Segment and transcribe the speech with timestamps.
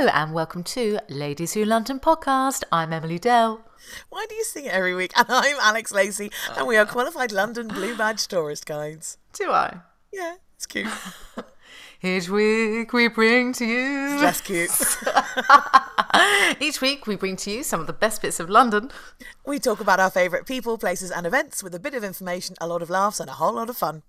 [0.00, 2.62] Hello and welcome to Ladies Who London podcast.
[2.72, 3.60] I'm Emily Dell.
[4.08, 5.12] Why do you sing it every week?
[5.18, 9.18] And I'm Alex Lacey, and we are qualified London Blue Badge tourist guides.
[9.34, 9.80] Do I?
[10.10, 10.88] Yeah, it's cute.
[12.02, 14.18] Each week we bring to you.
[14.22, 14.70] Less cute.
[16.60, 18.90] Each week we bring to you some of the best bits of London.
[19.44, 22.66] We talk about our favourite people, places, and events with a bit of information, a
[22.66, 24.02] lot of laughs, and a whole lot of fun.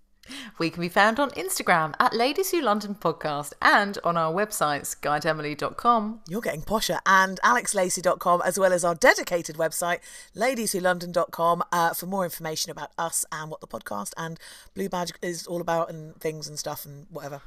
[0.57, 4.99] We can be found on Instagram at Ladies Who London Podcast and on our websites,
[4.99, 6.21] guideemily.com.
[6.27, 9.99] You're getting posher and alexlacey.com, as well as our dedicated website,
[10.35, 14.39] ladieswholondon.com, uh, for more information about us and what the podcast and
[14.75, 17.41] Blue Badge is all about and things and stuff and whatever.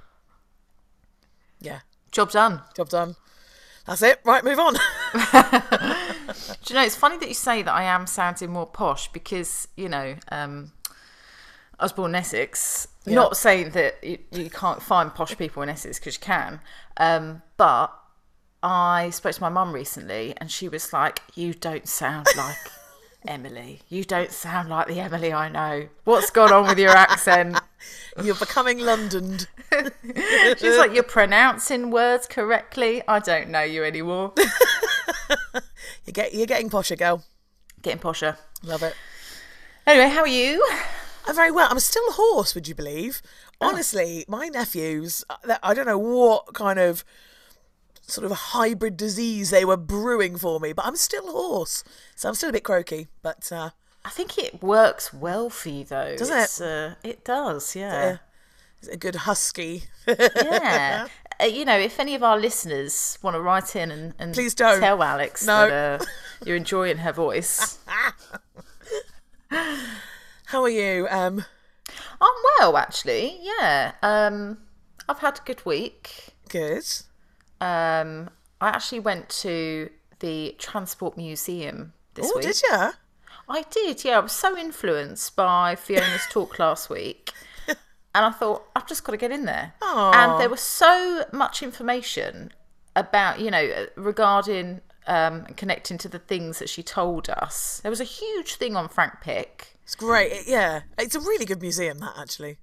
[1.61, 1.81] Yeah,
[2.15, 2.63] Job done.
[2.77, 3.17] job done.
[3.87, 4.21] That's it.
[4.25, 4.75] Right, move on.
[5.15, 9.69] Do you know, it's funny that you say that I am sounding more posh because,
[9.77, 10.73] you know, um,
[11.79, 12.89] I was born in Essex.
[13.05, 13.15] Yeah.
[13.15, 16.61] Not saying that you, you can't find posh people in Essex because you can,
[16.97, 17.93] um, but
[18.63, 22.57] I spoke to my mum recently and she was like, You don't sound like
[23.27, 23.83] Emily.
[23.89, 25.89] You don't sound like the Emily I know.
[26.05, 27.59] What's gone on with your accent?
[28.23, 29.49] You're becoming Londoned.
[30.59, 33.03] She's like, You're pronouncing words correctly.
[33.07, 34.33] I don't know you anymore.
[36.07, 37.25] You get, you're getting posher, girl.
[37.83, 38.37] Getting posher.
[38.63, 38.95] Love it.
[39.87, 40.67] Anyway, how are you?
[41.27, 41.69] I'm very well.
[41.71, 43.23] I'm still a hoarse, would you believe?
[43.61, 47.05] Honestly, my nephews, uh, I don't know what kind of
[48.07, 51.83] sort of hybrid disease they were brewing for me, but I'm still a hoarse.
[52.15, 53.71] So I'm still a bit croaky, but uh,
[54.05, 56.15] I think it works well for you though.
[56.17, 57.93] Does It's, Uh, it does, yeah.
[58.05, 58.17] yeah,
[58.81, 59.85] it's a good husky.
[60.07, 61.09] yeah.
[61.41, 64.55] Uh, you know, if any of our listeners want to write in and, and Please
[64.55, 64.79] don't.
[64.79, 65.69] tell Alex No.
[65.69, 66.05] that uh,
[66.45, 67.79] you're enjoying her voice,
[70.55, 71.09] How are you?
[71.11, 71.45] Um,
[72.21, 73.41] I'm well actually.
[73.43, 73.91] Yeah.
[74.05, 74.59] Um,
[75.09, 76.29] I've had a good week.
[76.49, 76.85] good.
[77.61, 82.33] Um, I actually went to the Transport Museum this week.
[82.33, 82.47] Oh, week.
[82.47, 82.91] did you?
[83.49, 84.19] I did, yeah.
[84.19, 87.33] I was so influenced by Fiona's talk last week.
[87.67, 87.77] And
[88.15, 89.75] I thought, I've just got to get in there.
[89.83, 90.13] Aw.
[90.13, 92.53] And there was so much information
[92.95, 97.81] about, you know, regarding um, connecting to the things that she told us.
[97.83, 99.74] There was a huge thing on Frank Pick.
[99.85, 100.33] It's great.
[100.33, 101.99] It- yeah, it's a really good museum.
[102.01, 102.59] That actually.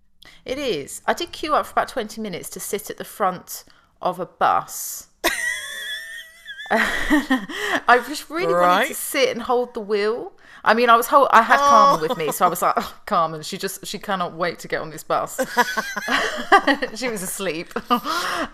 [0.46, 1.02] It is.
[1.08, 3.64] I did queue up for about 20 minutes to sit at the front
[4.02, 5.08] of a bus.
[6.74, 10.32] I just really wanted to sit and hold the wheel.
[10.64, 12.96] I mean, I was hold- I had Carmen with me, so I was like, oh,
[13.06, 15.38] Carmen, she just she cannot wait to get on this bus.
[16.96, 17.70] she was asleep,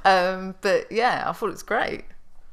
[0.05, 2.05] um, but yeah, I thought it was great.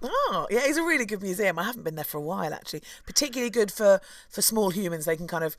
[0.02, 1.58] Oh, yeah, it's a really good museum.
[1.58, 2.82] I haven't been there for a while actually.
[3.06, 5.06] Particularly good for for small humans.
[5.06, 5.56] They can kind of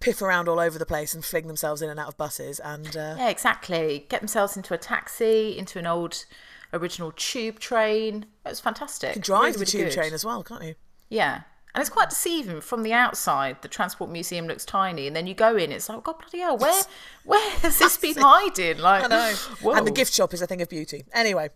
[0.00, 2.58] piff around all over the place and fling themselves in and out of buses.
[2.60, 4.06] And uh, Yeah, exactly.
[4.08, 6.24] Get themselves into a taxi, into an old
[6.72, 8.26] original tube train.
[8.44, 9.20] It was fantastic.
[9.20, 9.92] drive Really, the really tube good.
[9.92, 10.74] train as well, can't you?
[11.08, 11.42] Yeah.
[11.74, 13.62] And it's quite deceiving from the outside.
[13.62, 16.58] The transport museum looks tiny, and then you go in, it's like, God bloody hell,
[16.58, 16.82] where,
[17.24, 18.78] where has this been hiding?
[18.78, 19.32] Like, I know.
[19.62, 19.74] whoa.
[19.74, 21.04] And the gift shop is a thing of beauty.
[21.12, 21.50] Anyway,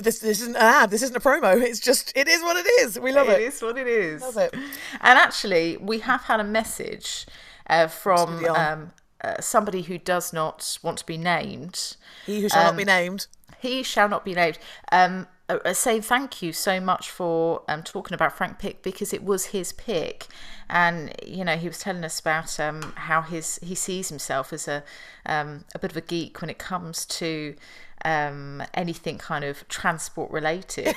[0.00, 0.90] this this isn't an ad.
[0.90, 1.60] This isn't a promo.
[1.60, 2.98] It's just it is what it is.
[2.98, 3.48] We love It it.
[3.48, 4.22] is what it is.
[4.22, 4.54] Love it.
[4.54, 7.26] And actually, we have had a message
[7.68, 8.92] uh, from um,
[9.22, 11.96] uh, somebody who does not want to be named.
[12.26, 13.26] He who shall not be Um, named.
[13.60, 14.58] he shall not be named.
[14.92, 19.24] Um, uh, uh, thank you so much for um, talking about Frank Pick because it
[19.24, 20.26] was his pick,
[20.68, 24.68] and you know he was telling us about um, how his he sees himself as
[24.68, 24.84] a
[25.26, 27.54] um, a bit of a geek when it comes to
[28.04, 30.94] um, anything kind of transport related.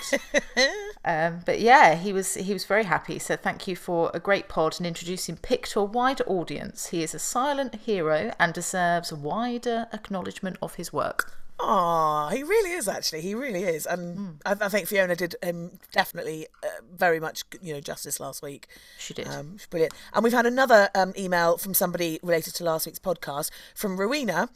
[1.06, 3.20] um, but yeah, he was he was very happy.
[3.20, 6.88] So thank you for a great pod and introducing Pick to a wider audience.
[6.88, 11.34] He is a silent hero and deserves wider acknowledgement of his work.
[11.59, 13.22] Oh, he really is actually.
[13.22, 14.29] He really is, and Hmm.
[14.46, 18.67] I, I think Fiona did him definitely uh, very much you know justice last week.
[18.97, 19.28] She did.
[19.28, 19.94] Um, she's brilliant.
[20.14, 24.50] And we've had another um, email from somebody related to last week's podcast from Rowena,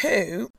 [0.00, 0.50] who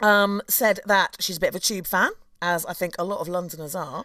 [0.00, 2.10] um, said that she's a bit of a tube fan,
[2.42, 4.04] as I think a lot of Londoners are.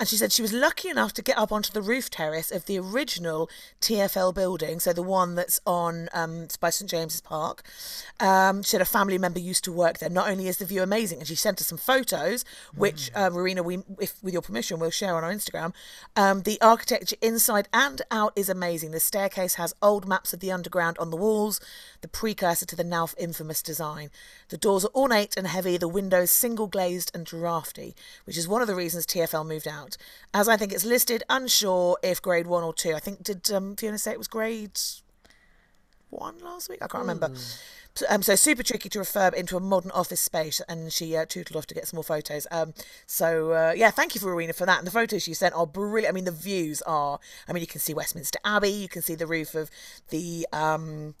[0.00, 2.64] And she said she was lucky enough to get up onto the roof terrace of
[2.64, 3.50] the original
[3.82, 7.62] TFL building, so the one that's on um, by St James's Park.
[8.18, 10.08] Um, she said a family member used to work there.
[10.08, 13.62] Not only is the view amazing, and she sent us some photos, which uh, Marina,
[13.62, 15.74] we, if with your permission, we'll share on our Instagram.
[16.16, 18.92] Um, the architecture inside and out is amazing.
[18.92, 21.60] The staircase has old maps of the underground on the walls,
[22.00, 24.08] the precursor to the now infamous design.
[24.48, 25.76] The doors are ornate and heavy.
[25.76, 27.94] The windows single glazed and drafty,
[28.24, 29.89] which is one of the reasons TFL moved out.
[30.32, 32.94] As I think it's listed, unsure if grade one or two.
[32.94, 34.78] I think did um, Fiona say it was grade
[36.10, 36.78] one last week?
[36.82, 37.30] I can't remember.
[37.94, 41.26] So, Um, so super tricky to refurb into a modern office space, and she uh,
[41.26, 42.46] tootled off to get some more photos.
[42.50, 42.72] Um,
[43.06, 44.78] so uh, yeah, thank you for Rowena for that.
[44.78, 46.08] And the photos she sent are brilliant.
[46.08, 47.18] I mean, the views are.
[47.48, 49.70] I mean, you can see Westminster Abbey, you can see the roof of
[50.10, 51.14] the um,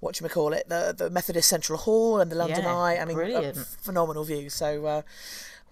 [0.00, 2.98] what do you call it, the the Methodist Central Hall and the London Yeah, Eye.
[2.98, 4.50] I mean, a phenomenal view.
[4.50, 5.02] So uh,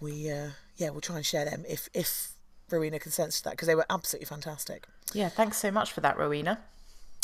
[0.00, 2.30] we uh, yeah, we'll try and share them if if
[2.70, 4.86] Rowena consents to that because they were absolutely fantastic.
[5.12, 6.58] Yeah, thanks so much for that, Rowena.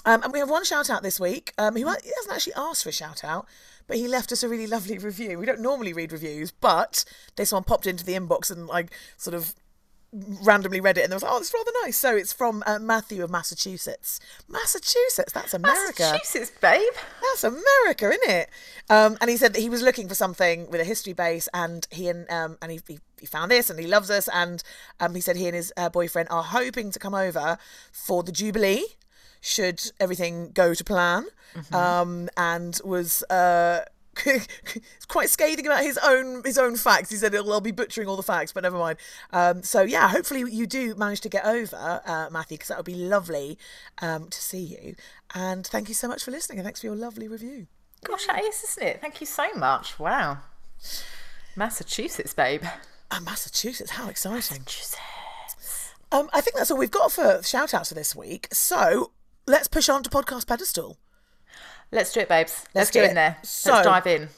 [0.07, 1.53] Um, and we have one shout out this week.
[1.57, 3.47] Um, he, he hasn't actually asked for a shout out,
[3.87, 5.39] but he left us a really lovely review.
[5.39, 7.05] We don't normally read reviews, but
[7.37, 8.87] this one popped into the inbox and I
[9.17, 9.55] sort of
[10.43, 11.97] randomly read it and I was like, oh, it's rather nice.
[11.97, 14.21] So it's from uh, Matthew of Massachusetts.
[14.49, 16.03] Massachusetts, that's America.
[16.03, 16.93] Massachusetts, babe.
[17.23, 18.51] That's America, isn't it?
[18.89, 21.87] Um, and he said that he was looking for something with a history base, and
[21.91, 24.63] he and um, and he, he, he found this, and he loves us, and
[25.01, 27.59] um, he said he and his uh, boyfriend are hoping to come over
[27.91, 28.85] for the Jubilee,
[29.41, 31.27] should everything go to plan,
[31.73, 33.23] um, and was.
[33.25, 33.85] Uh,
[35.09, 37.11] quite scathing about his own his own facts.
[37.11, 38.99] He said, "I'll be butchering all the facts, but never mind."
[39.33, 42.87] Um, so yeah, hopefully you do manage to get over, uh, Matthew, because that would
[42.87, 43.59] be lovely
[44.01, 44.97] um, to see you.
[45.35, 47.67] And thank you so much for listening, and thanks for your lovely review.
[48.05, 49.01] Gosh, that is, isn't it?
[49.01, 49.99] Thank you so much.
[49.99, 50.39] Wow.
[51.57, 52.65] Massachusetts, babe.
[53.11, 54.63] Uh, Massachusetts, how exciting!
[54.63, 54.97] Massachusetts.
[56.13, 58.49] Um, I think that's all we've got for shout outs for this week.
[58.53, 59.13] So
[59.47, 60.99] let's push on to podcast pedestal.
[61.95, 62.63] Let's do it, babes.
[62.75, 63.37] Let's, Let's do get in there.
[63.43, 64.29] So- Let's dive in.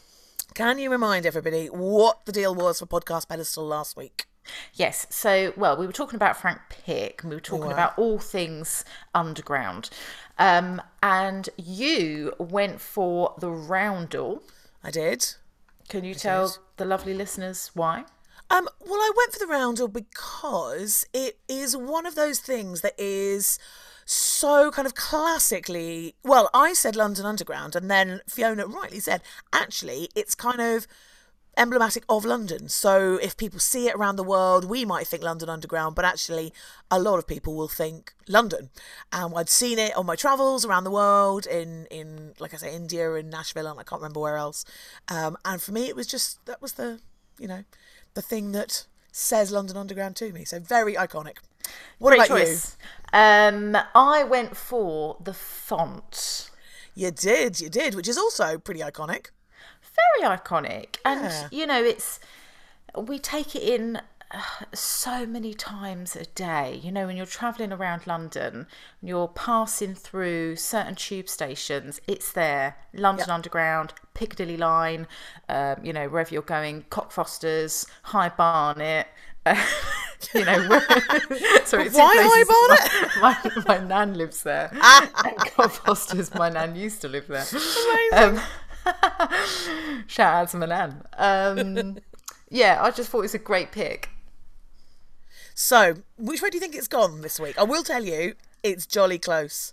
[0.55, 4.27] Can you remind everybody what the deal was for podcast pedestal last week?
[4.75, 5.07] Yes.
[5.11, 8.85] So, well, we were talking about Frank Pick and we were talking about all things
[9.15, 9.91] underground.
[10.39, 14.43] Um, and you went for the roundel.
[14.85, 15.27] I did.
[15.89, 16.59] Can you tell did.
[16.77, 18.05] the lovely listeners why?
[18.51, 22.95] Um, well, I went for the roundel because it is one of those things that
[22.97, 23.59] is
[24.07, 26.15] so kind of classically.
[26.23, 29.21] Well, I said London Underground, and then Fiona rightly said,
[29.53, 30.87] actually, it's kind of
[31.57, 32.69] emblematic of London.
[32.69, 36.53] So if people see it around the world, we might think London Underground, but actually,
[36.89, 38.71] a lot of people will think London.
[39.13, 42.75] And I'd seen it on my travels around the world in in like I say,
[42.75, 44.65] India and Nashville, and I can't remember where else.
[45.09, 47.01] Um, and for me, it was just that was the
[47.41, 47.65] you know
[48.15, 48.87] the thing that
[49.17, 50.45] says London Underground to me.
[50.45, 51.39] So very iconic.
[51.99, 52.77] What Great about choice.
[53.15, 56.51] Um, I went for the font.
[56.95, 57.07] you?
[57.07, 59.29] You did, you did, which is also pretty iconic.
[60.21, 60.99] Very iconic.
[61.05, 61.49] And, Yeah.
[61.51, 62.21] you know, it's,
[62.95, 64.03] we take it in
[64.73, 66.81] so many times a day.
[66.83, 68.67] You know, when you're travelling around London,
[69.01, 72.77] when you're passing through certain tube stations, it's there.
[72.93, 73.35] London Yep.
[73.35, 75.07] Underground, Piccadilly Line,
[75.49, 79.09] um, you know, wherever you're going, Cockfosters, High Barnet.
[79.45, 79.55] Uh,
[80.35, 80.81] you know,
[81.65, 82.49] sorry, Why places
[83.21, 84.71] My, my, my nan lives there.
[84.75, 87.47] Cockfosters, my nan used to live there.
[88.13, 88.41] Um,
[90.07, 91.03] shout out to my nan.
[91.17, 91.99] Um,
[92.51, 94.11] yeah, I just thought it was a great pick.
[95.59, 97.59] So, which way do you think it's gone this week?
[97.59, 99.73] I will tell you, it's jolly close.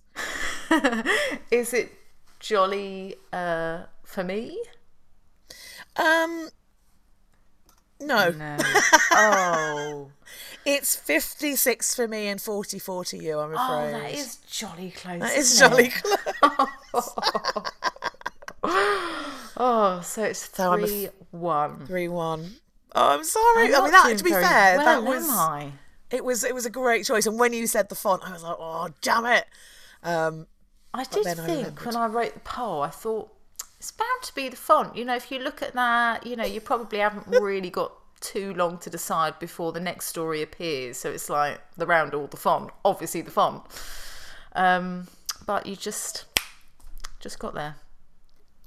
[1.51, 1.91] Is it
[2.39, 4.63] jolly uh, for me?
[5.97, 6.47] Um,
[7.99, 8.57] no, No.
[9.11, 10.11] oh,
[10.65, 13.59] it's 56 for me and 44 to you, I'm afraid.
[13.59, 15.19] oh, that is jolly close.
[15.19, 15.93] That is jolly it?
[16.93, 17.13] close.
[19.57, 21.85] Oh, so it's So I'm a three one.
[21.85, 22.55] 3 1.
[22.95, 23.73] Oh, I'm sorry.
[23.73, 25.71] I'm I mean, that, to be very fair, well, that was I?
[26.13, 27.25] it was it was a great choice.
[27.25, 29.45] And when you said the font, I was like, oh, damn it.
[30.03, 30.47] Um,
[30.93, 33.31] I did then I think when I wrote the poll, I thought
[33.79, 34.95] it's bound to be the font.
[34.95, 38.53] You know, if you look at that, you know, you probably haven't really got too
[38.53, 40.97] long to decide before the next story appears.
[40.97, 43.63] So it's like the roundel, the font, obviously the font.
[44.55, 45.07] Um,
[45.45, 46.25] but you just
[47.19, 47.75] just got there,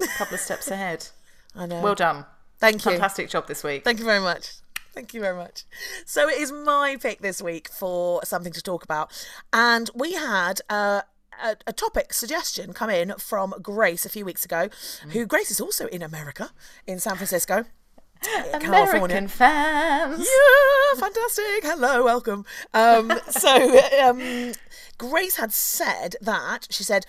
[0.00, 1.08] a couple of steps ahead.
[1.54, 1.80] I know.
[1.80, 2.26] Well done,
[2.58, 2.92] Thank you.
[2.92, 3.84] fantastic job this week.
[3.84, 4.52] Thank you very much.
[4.92, 5.64] Thank you very much.
[6.06, 9.10] So it is my pick this week for something to talk about,
[9.52, 11.02] and we had uh,
[11.42, 14.70] a, a topic suggestion come in from Grace a few weeks ago.
[15.10, 16.50] Who Grace is also in America,
[16.86, 17.66] in San Francisco,
[18.22, 18.70] California.
[18.70, 20.26] American fans.
[20.26, 21.62] Yeah, fantastic.
[21.62, 22.44] Hello, welcome.
[22.72, 24.52] Um, so, um,
[24.98, 27.04] Grace had said that she said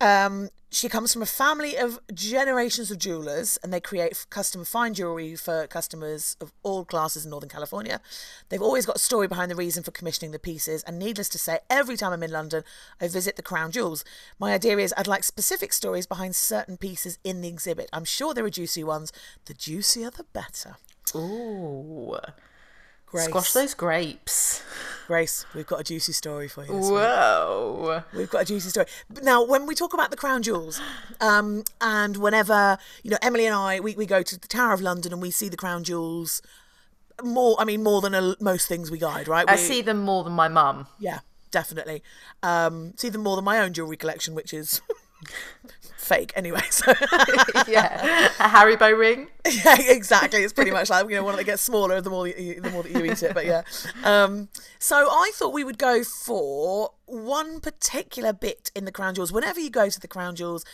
[0.00, 4.92] um, she comes from a family of generations of jewelers, and they create custom fine
[4.92, 8.00] jewelry for customers of all classes in Northern California.
[8.48, 11.38] They've always got a story behind the reason for commissioning the pieces, and needless to
[11.38, 12.64] say, every time I'm in London,
[13.00, 14.04] I visit the Crown Jewels.
[14.38, 17.88] My idea is I'd like specific stories behind certain pieces in the exhibit.
[17.92, 19.12] I'm sure there are juicy ones.
[19.44, 20.76] The juicier, the better.
[21.14, 22.16] Ooh,
[23.06, 23.26] Grace.
[23.26, 24.62] squash those grapes.
[25.06, 26.72] Grace, we've got a juicy story for you.
[26.72, 26.92] This week.
[26.92, 28.02] Whoa.
[28.14, 28.86] We've got a juicy story.
[29.22, 30.80] Now, when we talk about the crown jewels,
[31.20, 34.80] um, and whenever you know Emily and I, we, we go to the Tower of
[34.80, 36.40] London and we see the crown jewels.
[37.22, 39.48] More, I mean, more than a, most things we guide, right?
[39.48, 40.88] I see them more than my mum.
[40.98, 41.20] Yeah,
[41.52, 42.02] definitely.
[42.42, 44.80] Um, see them more than my own jewelry collection, which is
[46.04, 46.60] fake anyway.
[46.70, 46.86] So
[47.68, 48.26] yeah.
[48.40, 49.28] A Haribo ring.
[49.64, 50.42] yeah, exactly.
[50.42, 52.82] It's pretty much like you know, one that gets smaller the more you, the more
[52.82, 53.32] that you eat it.
[53.32, 53.62] But yeah.
[54.02, 59.32] Um, so I thought we would go for one particular bit in the crown jewels.
[59.32, 60.64] Whenever you go to the crown jewels,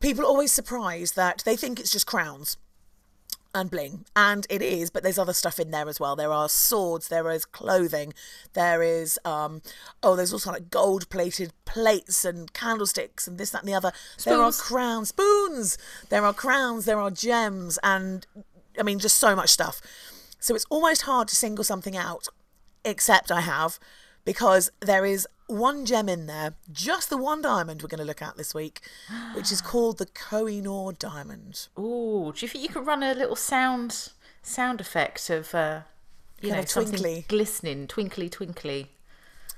[0.00, 2.56] people are always surprised that they think it's just crowns
[3.56, 4.04] and bling.
[4.14, 6.14] And it is but there's other stuff in there as well.
[6.14, 8.12] There are swords there is clothing
[8.52, 9.62] there is um
[10.02, 13.92] oh there's also like gold plated plates and candlesticks and this that and the other.
[14.24, 14.68] There are Spoons.
[14.68, 15.78] crowns spoons!
[16.10, 18.26] There are crowns there are gems and
[18.78, 19.80] i mean just so much stuff.
[20.38, 22.28] So it's almost hard to single something out
[22.84, 23.80] except i have
[24.24, 28.20] because there is one gem in there just the one diamond we're going to look
[28.22, 28.80] at this week
[29.34, 33.36] which is called the kohinoor diamond Ooh, do you think you could run a little
[33.36, 34.10] sound
[34.42, 35.80] sound effect of uh
[36.40, 38.90] you Kind know of something glistening, twinkly twinkly?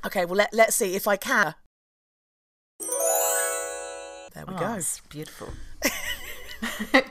[0.07, 1.55] Okay, well let let's see if I can.
[2.81, 4.75] There we Oh, go.
[4.75, 5.49] That's beautiful.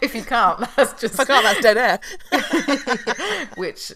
[0.01, 3.47] if you can't, that's just If I can't, that's dead air.
[3.57, 3.91] which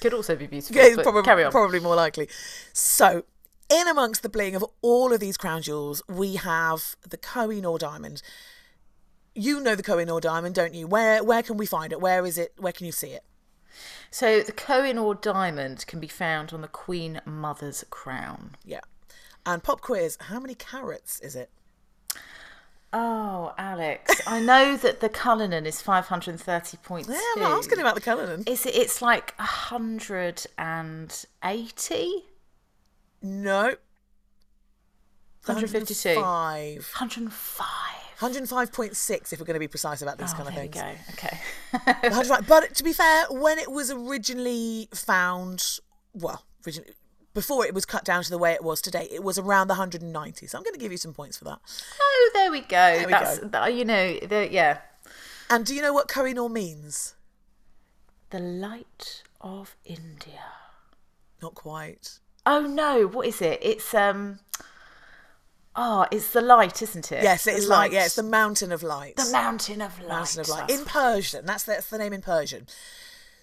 [0.00, 0.76] could also be beautiful.
[0.76, 1.52] Yeah, probably, carry on.
[1.52, 2.28] probably more likely.
[2.72, 3.24] So,
[3.68, 8.22] in amongst the bling of all of these crown jewels, we have the Kohinoor diamond.
[9.34, 10.86] You know the Kohinoor diamond, don't you?
[10.86, 12.00] Where where can we find it?
[12.00, 12.54] Where is it?
[12.56, 13.24] Where can you see it?
[14.10, 18.56] So the Kohinoor diamond can be found on the Queen Mother's crown.
[18.64, 18.80] Yeah.
[19.46, 21.50] And pop quiz, how many carats is it?
[22.92, 27.12] Oh, Alex, I know that the Cullinan is five hundred and thirty point two.
[27.12, 28.44] Yeah, I'm asking about the Cullinan.
[28.46, 28.74] Is it?
[28.74, 32.24] It's like hundred and eighty.
[33.22, 33.74] No.
[35.46, 36.16] 152.
[36.16, 36.92] 105.
[36.94, 37.66] Hundred and five.
[38.20, 40.82] 105.6 if we're going to be precise about this Oh, kind of there we thing.
[40.82, 41.12] go.
[41.12, 41.38] Okay.
[42.28, 42.46] Right.
[42.48, 45.64] But to be fair, when it was originally found,
[46.12, 46.90] well, originally,
[47.32, 49.74] before it was cut down to the way it was today, it was around the
[49.74, 50.46] 190.
[50.48, 51.60] So I'm going to give you some points for that.
[52.00, 53.04] oh, there we go.
[53.06, 53.48] we That's go.
[53.48, 54.78] that- you know, the, yeah,
[55.48, 57.14] And do you know what Kohinoor means?
[58.30, 60.42] the light of India.
[61.40, 62.18] Not quite.
[62.50, 63.58] Oh no, what is it?
[63.60, 64.38] It's um.
[65.76, 67.22] Oh, it's the light, isn't it?
[67.22, 67.92] Yes, it The is light.
[67.92, 69.16] Yeah, it's the mountain of light.
[69.16, 70.08] the mountain of light.
[70.08, 70.66] Mountain of light.
[70.68, 71.46] That's In Persian.
[71.46, 72.66] That's, that's the name in Persian.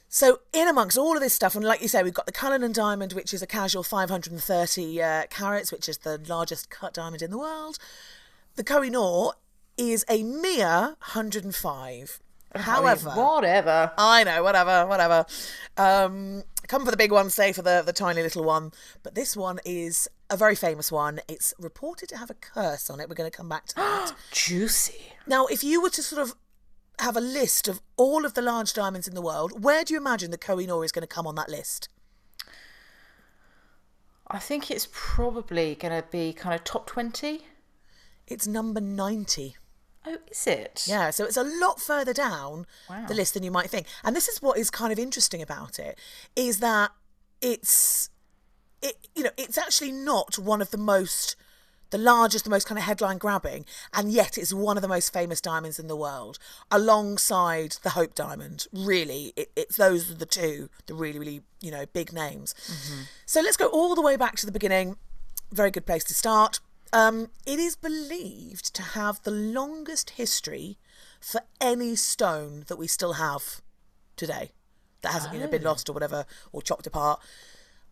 [0.10, 2.74] So, in amongst all of this stuff, and like you say, we've got the Cullinan
[2.74, 7.32] diamond, which is a casual 530 uh, carats, which is the largest cut diamond in
[7.32, 7.78] the world.
[8.56, 9.34] The Kohinoor
[9.78, 12.20] is a mere 105.
[12.54, 13.92] I mean, However, whatever.
[13.98, 15.26] I know, whatever, whatever.
[15.78, 18.72] Um, come for the big one, stay for the, the tiny little one.
[19.04, 21.20] But this one is a very famous one.
[21.28, 23.10] It's reported to have a curse on it.
[23.10, 24.14] We're going to come back to that.
[24.32, 25.14] Juicy.
[25.28, 26.36] now, if you were to sort of
[27.00, 30.00] have a list of all of the large diamonds in the world, where do you
[30.00, 31.90] imagine the Kohinoor is going to come on that list?
[34.28, 37.46] I think it's probably going to be kind of top twenty.
[38.28, 39.56] It's number 90.
[40.08, 40.86] Oh, is it?
[40.88, 43.06] Yeah, so it's a lot further down Wow.
[43.08, 43.88] the list than you might think.
[44.04, 45.98] And this is what is kind of interesting about it
[46.36, 46.92] is that
[47.42, 48.10] it's
[48.82, 51.36] it you know, it's actually not one of the most
[51.92, 55.14] the largest, the most kind of headline grabbing, and yet it's one of the most
[55.14, 56.40] famous diamonds in the world,
[56.72, 58.68] alongside the Hope Diamond.
[58.74, 62.54] Really, it, it's those are the two, the really, really, you know, big names.
[62.68, 63.02] Mm-hmm.
[63.26, 64.98] So let's go all the way back to the beginning.
[65.52, 66.60] Very good place to start.
[66.96, 70.78] Um, it is believed to have the longest history
[71.20, 73.62] for any stone that we still have
[74.16, 74.54] today
[75.02, 77.20] that hasn't you know, been lost or whatever or chopped apart.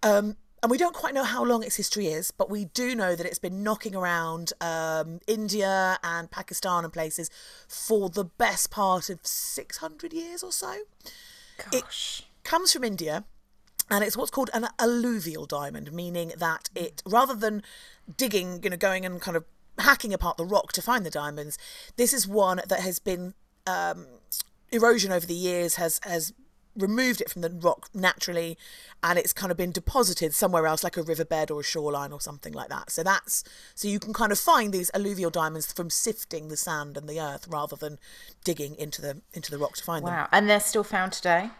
[0.04, 3.14] Um, and we don't quite know how long its history is, but we do know
[3.14, 7.30] that it's been knocking around um, India and Pakistan and places
[7.68, 10.78] for the best part of 600 years or so.
[11.74, 12.24] Gosh.
[12.46, 13.26] Comes from India,
[13.90, 17.64] and it's what's called an alluvial diamond, meaning that it, rather than
[18.18, 19.46] digging, you know, going and kind of
[19.80, 21.58] hacking apart the rock to find the diamonds,
[21.98, 23.34] this is one that has been
[23.68, 24.08] um,
[24.72, 26.34] erosion over the years has has
[26.76, 28.58] removed it from the rock naturally
[29.04, 32.20] and it's kind of been deposited somewhere else like a riverbed or a shoreline or
[32.20, 33.44] something like that so that's
[33.76, 37.20] so you can kind of find these alluvial diamonds from sifting the sand and the
[37.20, 38.00] earth rather than
[38.44, 40.28] digging into the into the rock to find them Wow.
[40.32, 41.52] And they're still found today.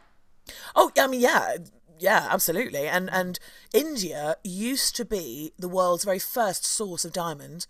[0.76, 1.58] Oh, I mean, yeah,
[2.04, 2.86] yeah, absolutely.
[2.86, 3.40] And and
[3.74, 7.66] India used to be the world's very first source of diamond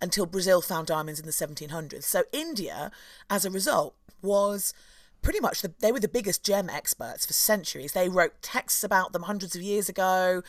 [0.00, 2.04] until Brazil found diamonds in the 1700s.
[2.04, 2.90] So India,
[3.28, 4.72] as a result, was
[5.20, 7.92] pretty much the, they were the biggest gem experts for centuries.
[7.92, 10.42] They wrote texts about them hundreds of years ago.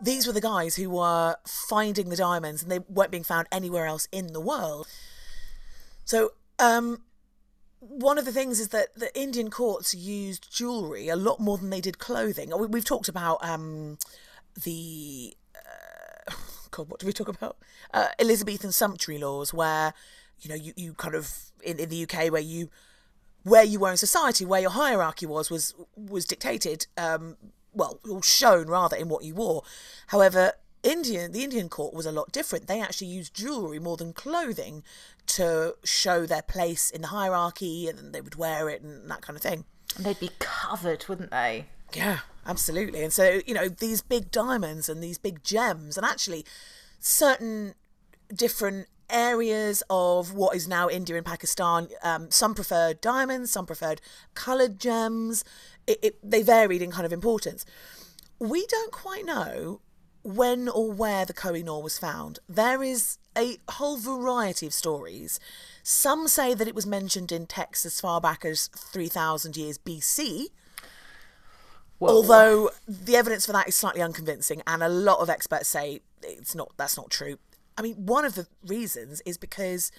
[0.00, 3.84] these were the guys who were finding the diamonds and they weren't being found anywhere
[3.84, 4.88] else in the world.
[6.06, 7.02] So, um,
[7.80, 11.70] one of the things is that the Indian courts used jewelry a lot more than
[11.70, 12.50] they did clothing.
[12.58, 13.98] We- We've talked about um,
[14.64, 16.32] the uh,
[16.70, 17.56] God, what do we talk about?
[17.92, 19.94] Uh, Elizabethan sumptuary laws, where
[20.40, 22.70] you know you, you kind of in, in the UK where you
[23.42, 27.36] where you were in society, where your hierarchy was was was dictated, um,
[27.72, 29.62] well, or shown rather in what you wore.
[30.08, 32.66] However, Indian the Indian court was a lot different.
[32.66, 34.82] They actually used jewelry more than clothing
[35.36, 39.36] to show their place in the hierarchy, and they would wear it and that kind
[39.36, 39.64] of thing.
[39.96, 41.66] And they'd be covered, wouldn't they?
[41.92, 43.02] Yeah, absolutely.
[43.02, 46.44] And so, you know, these big diamonds and these big gems, and actually
[47.00, 47.74] certain
[48.34, 54.00] different areas of what is now India and Pakistan, um, some preferred diamonds, some preferred
[54.34, 55.44] coloured gems.
[55.86, 57.64] It, it, they varied in kind of importance.
[58.38, 59.80] We don't quite know
[60.22, 62.38] when or where the Koh i Noor was found.
[62.48, 65.38] There is a whole variety of stories.
[65.82, 70.46] Some say that it was mentioned in texts as far back as 3,000 years BC,
[71.98, 76.00] Well, although the evidence for that is slightly unconvincing and a lot of experts say
[76.22, 77.38] it's not that's not true
[77.78, 79.90] i mean one of the reasons is because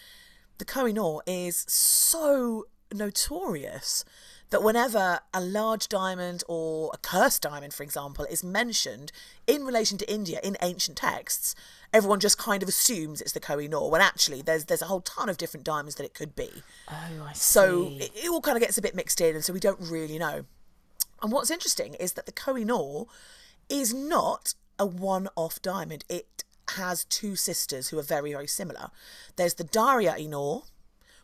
[0.57, 4.05] the Koh-i-Noor is so notorious
[4.51, 9.11] that whenever a large diamond or a cursed diamond for example is mentioned
[9.47, 11.55] in relation to india in ancient texts
[11.93, 15.27] everyone just kind of assumes it's the Koh-i-Noor when actually there's there's a whole ton
[15.27, 16.49] of different diamonds that it could be
[16.87, 17.95] oh, I so see.
[17.97, 20.19] it, it all kind of gets a bit mixed in and so we don't really
[20.19, 20.45] know
[21.21, 23.07] and what's interesting is that the Koh-i-Noor
[23.69, 26.03] is not a one-off diamond.
[26.09, 26.43] It
[26.75, 28.89] has two sisters who are very, very similar.
[29.35, 30.63] There's the Darya-i-Noor,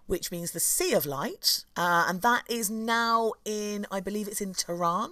[0.08, 4.42] which means the Sea of Light, uh, and that is now in, I believe it's
[4.42, 5.12] in Tehran,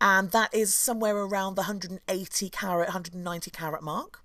[0.00, 4.20] and that is somewhere around the 180 carat, 190 carat mark.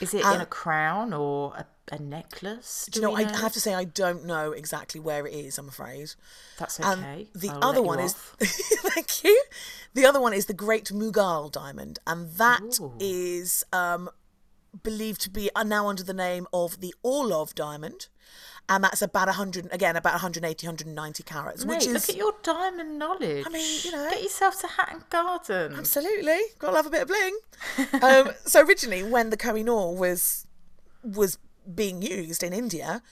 [0.00, 2.86] Is it in a crown or a, a necklace?
[2.90, 5.56] Do you know, I have to say I don't know exactly where it is.
[5.58, 6.12] I'm afraid.
[6.58, 7.28] That's And okay.
[7.34, 9.42] the I'll other one is thank you.
[9.94, 13.78] The other one is the Great Mughal diamond, and that is Ooh.
[13.78, 14.10] um,
[14.82, 18.08] believed to be uh, now under the name of the Orlov diamond,
[18.68, 22.98] and that's about 100 again about 180 190 carats, Mate, which look at your diamond
[22.98, 23.44] knowledge.
[23.46, 24.10] I mean, you know.
[24.10, 25.74] get yourself to Hatton Garden.
[25.76, 27.38] absolutely got to love a bit of bling.
[28.02, 30.46] um, so originally, when the Koh-i-Noor was
[31.02, 31.38] was
[31.74, 33.02] being used in India.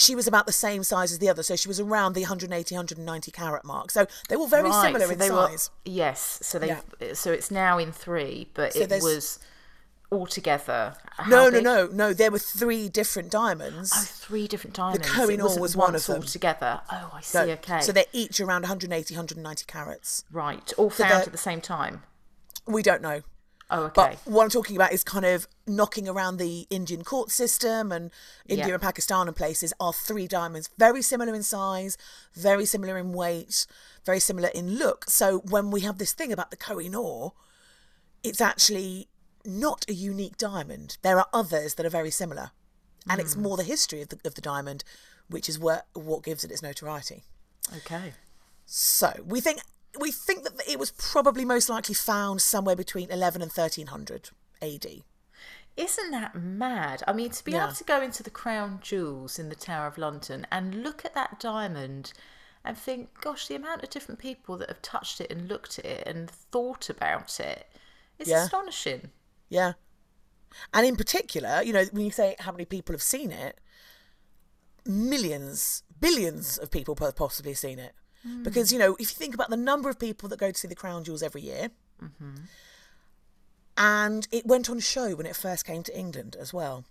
[0.00, 2.72] She was about the same size as the other, so she was around the 180,
[2.72, 3.90] 190 carat mark.
[3.90, 5.70] So they were very Right, similar so in they were- size.
[5.84, 6.76] yes, so they
[7.14, 9.40] so it's now in three, but So it was
[10.10, 10.94] altogether.
[11.28, 11.64] No, no, big?
[11.64, 12.12] no, no.
[12.12, 13.92] There were three different diamonds.
[13.94, 15.06] Oh, three different diamonds.
[15.06, 16.22] It Koh-i-Noor was one of them.
[16.22, 16.80] altogether.
[16.90, 17.32] Oh, I see.
[17.32, 20.24] So- okay, So they're each around 180, 190 carats.
[20.32, 22.02] right, all found they're- at the same time.
[22.66, 23.22] We don't know.
[23.70, 24.16] Oh, okay.
[24.24, 28.10] But what I'm talking about is kind of knocking around the Indian court system and
[28.46, 28.72] India Yeah.
[28.74, 31.98] and Pakistan and places are three diamonds, very similar in size,
[32.32, 33.66] very similar in weight,
[34.06, 35.04] very similar in look.
[35.10, 37.34] So when we have this thing about the Koh-i-Noor,
[38.22, 39.08] it's actually
[39.44, 40.98] not a unique diamond.
[41.02, 42.50] There are others that are very similar.
[43.08, 43.42] And it's hmm.
[43.42, 44.84] more the history of the, of the diamond,
[45.28, 47.24] which is what, what gives it its notoriety.
[47.76, 48.12] okay.
[48.66, 49.60] So we think
[49.98, 54.86] we think that it was probably most likely found somewhere between 11 and 1300 AD.
[55.76, 57.02] Isn't that mad?
[57.06, 57.64] I mean, to be Yeah.
[57.64, 61.14] able to go into the Crown Jewels in the Tower of London and look at
[61.14, 62.12] that diamond
[62.64, 65.84] and think, gosh, the amount of different people that have touched it and looked at
[65.84, 67.70] it and thought about it
[68.18, 68.44] is Yeah.
[68.44, 69.12] astonishing.
[69.48, 69.72] Yeah.
[70.72, 73.58] And in particular, you know, when you say how many people have seen it,
[74.86, 77.92] millions, billions of people have possibly seen it.
[78.42, 80.68] Because, you know, if you think about the number of people that go to see
[80.68, 81.70] the Crown Jewels every year,
[83.76, 86.84] and it went on show when it first came to England as well.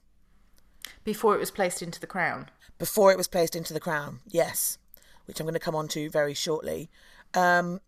[1.04, 2.50] Before it was placed into the crown.
[2.78, 4.20] before it was placed into the crown.
[4.28, 4.78] Yes,
[5.26, 6.90] which I'm going to come on to very shortly.
[7.34, 7.82] Um,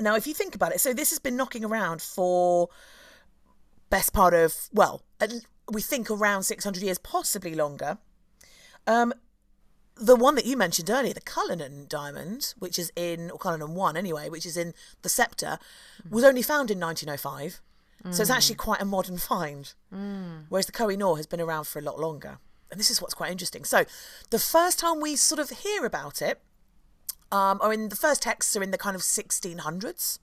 [0.00, 2.68] now, if you think about it, so this has been knocking around for
[3.92, 5.30] best part of well, at,
[5.70, 7.98] we think around 600 years, possibly longer.
[8.86, 9.12] Um,
[9.96, 13.96] the one that you mentioned earlier, the Cullinan diamond, which is in or Cullinan one
[13.96, 15.58] anyway, which is in the Scepter,
[16.02, 16.10] mm.
[16.10, 17.60] was only found in 1905.
[18.10, 18.34] So it's mm.
[18.34, 19.72] actually quite a modern find.
[19.94, 20.46] Mm.
[20.48, 22.38] Whereas the Koh-i-Noor has been around for a lot longer.
[22.70, 23.64] And this is what's quite interesting.
[23.64, 23.84] So
[24.30, 26.40] the first time we sort of hear about it,
[27.32, 30.18] um, or in the first texts are in the kind of 1600s.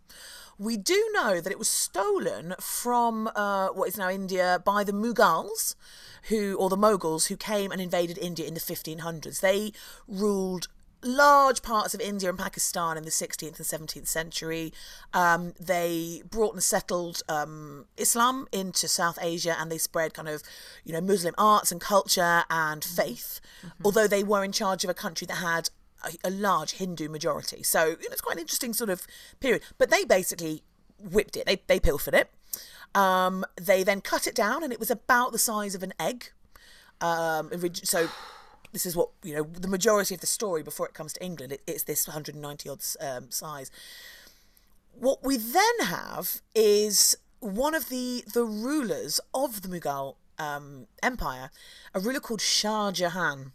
[0.58, 4.92] We do know that it was stolen from uh, what is now India by the
[4.92, 5.76] Mughals,
[6.24, 9.40] who or the Moguls who came and invaded India in the 1500s.
[9.40, 9.72] They
[10.08, 10.68] ruled
[11.02, 14.74] large parts of India and Pakistan in the 16th and 17th century.
[15.14, 20.44] Um, they brought and settled um, Islam into South Asia and they spread kind of,
[20.84, 23.40] you know, Muslim arts and culture and faith,
[23.84, 25.70] although they were in charge of a country that had
[26.24, 27.64] a, large Hindu majority.
[27.64, 29.06] So you know, it's quite an interesting sort of
[29.40, 29.64] period.
[29.78, 30.64] But they basically
[31.00, 32.32] whipped it, they, they pilfered it.
[32.96, 36.32] Um, they then cut it down and it was about the size of an egg.
[37.02, 37.52] Um,
[37.84, 38.10] so
[38.72, 41.54] this is what you know the majority of the story before it comes to England.
[41.54, 43.72] It, it's this 190 odd um, size.
[44.94, 51.52] What we then have is one of the the rulers of the Mughal um, Empire,
[51.94, 53.54] a ruler called Shah Jahan.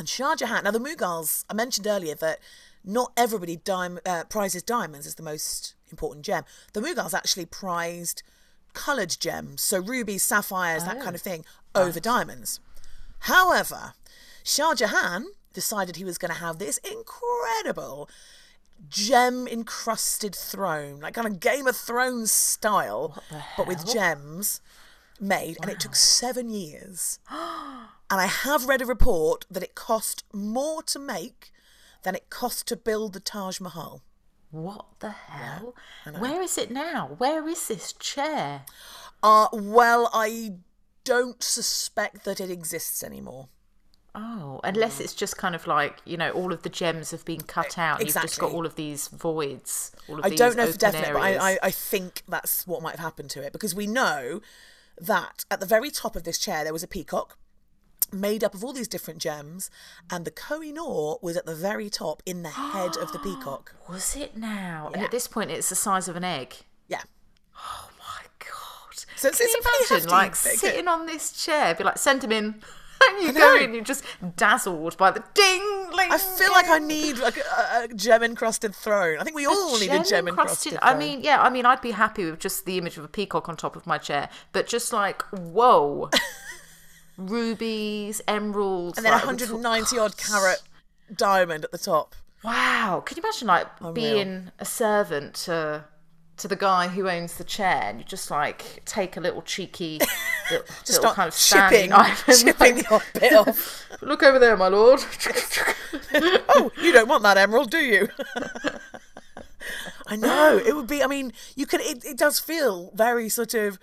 [0.00, 0.64] And Shah Jahan.
[0.64, 2.38] Now the Mughals, I mentioned earlier that
[2.82, 6.44] not everybody uh, prizes diamonds as the most important gem.
[6.72, 8.22] The Mughals actually prized
[8.72, 12.60] coloured gems, so rubies, sapphires, that kind of thing, over diamonds.
[13.20, 13.92] However,
[14.42, 18.08] Shah Jahan decided he was going to have this incredible
[18.88, 23.22] gem encrusted throne, like kind of Game of Thrones style,
[23.58, 24.62] but with gems
[25.20, 25.58] made.
[25.60, 27.18] And it took seven years.
[28.10, 31.52] and I have read a report that it cost more to make
[32.02, 34.02] than it cost to build the Taj Mahal.
[34.50, 35.74] What the hell?
[36.18, 37.14] Where is it now?
[37.18, 38.62] Where is this chair?
[39.22, 40.54] Uh, well, I
[41.04, 43.48] don't suspect that it exists anymore.
[44.12, 47.42] Oh, unless it's just kind of like you know, all of the gems have been
[47.42, 48.00] cut out.
[48.00, 49.92] and You've just got all of these voids.
[50.08, 51.22] All of I don't know for definite, but.
[51.22, 54.40] I, I, I think that's what might have happened to it because we know
[55.00, 57.38] that at the very top of this chair there was a peacock
[58.12, 59.70] made up of all these different gems,
[60.10, 63.74] and the Koh-i-Noor was at the very top in the head of the peacock.
[63.88, 64.90] was it now?
[64.94, 66.54] And at this point, it's the size of an egg.
[66.88, 67.02] Yeah.
[67.56, 68.96] Oh my god!
[69.16, 70.56] So it's- Can it's you a imagine, like thing.
[70.56, 72.54] sitting on this chair, be like, send him in,
[73.02, 74.04] and you go in, you're just
[74.36, 78.74] dazzled by the ding, ling, I feel like I need like a, a gem encrusted
[78.74, 79.18] throne.
[79.18, 80.78] I think we all need a gem encrusted.
[80.82, 83.48] I mean, yeah, I mean, I'd be happy with just the image of a peacock
[83.48, 86.10] on top of my chair, but just like, whoa,
[87.20, 90.62] rubies, emeralds, and then like, 190 odd carat
[91.14, 92.14] diamond at the top.
[92.42, 95.84] Wow, can you imagine like being a servant to
[96.38, 100.00] to the guy who owns the chair, and you just like take a little cheeky,
[100.50, 103.86] little, Just little kind of shipping, knife and, shipping like, the odd bit off.
[104.02, 105.00] Look over there, my lord.
[106.14, 108.08] oh, you don't want that emerald, do you?
[110.06, 111.02] I know it would be.
[111.02, 111.80] I mean, you can.
[111.82, 113.78] It, it does feel very sort of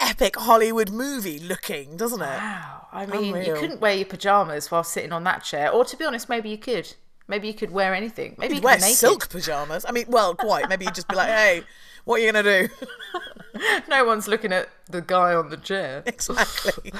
[0.00, 2.24] epic Hollywood movie looking, doesn't it?
[2.24, 5.96] Wow, I mean, you couldn't wear your pajamas while sitting on that chair, or to
[5.96, 6.94] be honest, maybe you could.
[7.28, 8.36] Maybe you could wear anything.
[8.38, 9.84] Maybe you You'd could wear silk pajamas.
[9.88, 10.68] I mean, well, quite.
[10.68, 11.62] Maybe you'd just be like, "Hey,
[12.04, 12.68] what are you gonna do?"
[13.88, 16.02] No one's looking at the guy on the chair.
[16.06, 16.92] exactly.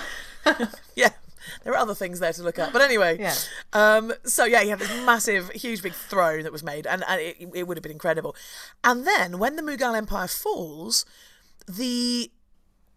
[0.97, 1.11] yeah,
[1.65, 2.73] there are other things there to look at.
[2.73, 3.35] But anyway, Yeah.
[3.73, 7.21] Um, so yeah, you have this massive, huge, big throne that was made, and, and
[7.21, 8.35] it, it would have been incredible.
[8.83, 11.05] And then when the Mughal Empire falls,
[11.69, 12.31] the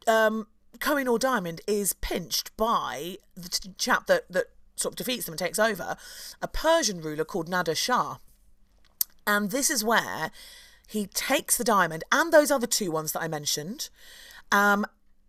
[0.09, 0.47] um,
[0.79, 4.45] Koh-i-Noor diamond is pinched by the t- chap that that
[4.75, 5.95] sort of defeats them and takes over,
[6.41, 8.17] a Persian ruler called Nader Shah.
[9.27, 10.31] And this is where
[10.87, 13.89] he takes the diamond and those other two ones that I mentioned,
[14.51, 14.85] um,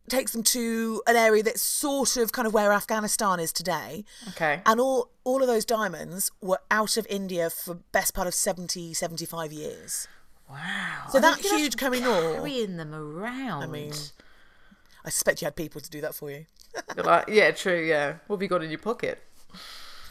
[0.08, 4.04] takes them to an area that's sort of kind of where Afghanistan is today.
[4.28, 4.62] Okay.
[4.64, 8.94] And all, all of those diamonds were out of India for best part of 70,
[8.94, 10.08] 75 years.
[10.48, 11.06] Wow.
[11.10, 13.62] So I that mean, can you huge Koh-i-Noor- Carrying them around.
[13.62, 13.92] I mean,
[15.04, 16.46] I suspect you had people to do that for you.
[16.94, 18.14] You're like, yeah, true, yeah.
[18.26, 19.22] What have you got in your pocket?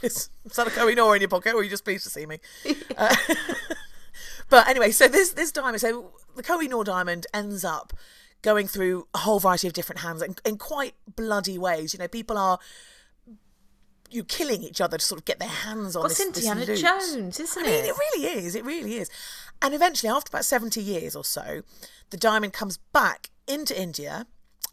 [0.01, 2.25] Is, is that a Koh-i-Noor in your pocket, or are you just pleased to see
[2.25, 2.39] me?
[2.97, 3.15] Uh,
[4.49, 7.93] but anyway, so this this diamond, so the Koh-i-Noor diamond ends up
[8.41, 11.93] going through a whole variety of different hands in, in quite bloody ways.
[11.93, 12.59] You know, people are
[14.09, 16.65] you killing each other to sort of get their hands on What's this, this Indiana
[16.65, 16.79] loot.
[16.79, 17.69] Jones, isn't it?
[17.69, 17.87] I mean, it?
[17.89, 18.55] it really is.
[18.55, 19.09] It really is.
[19.61, 21.61] And eventually, after about 70 years or so,
[22.09, 24.25] the diamond comes back into India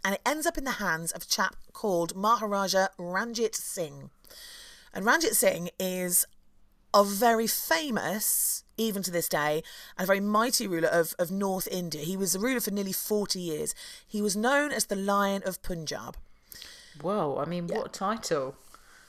[0.07, 4.11] and it ends up in the hands of a chap called Maharaja Ranjit Singh.
[4.95, 6.25] And Ranjit Singh is
[6.95, 9.65] a very famous, even to this day,
[9.99, 12.03] and a very mighty ruler of, of North India.
[12.03, 13.75] He was a ruler for nearly 40 years.
[14.07, 16.17] He was known as the Lion of Punjab.
[17.03, 18.55] Whoa, I mean, what a title.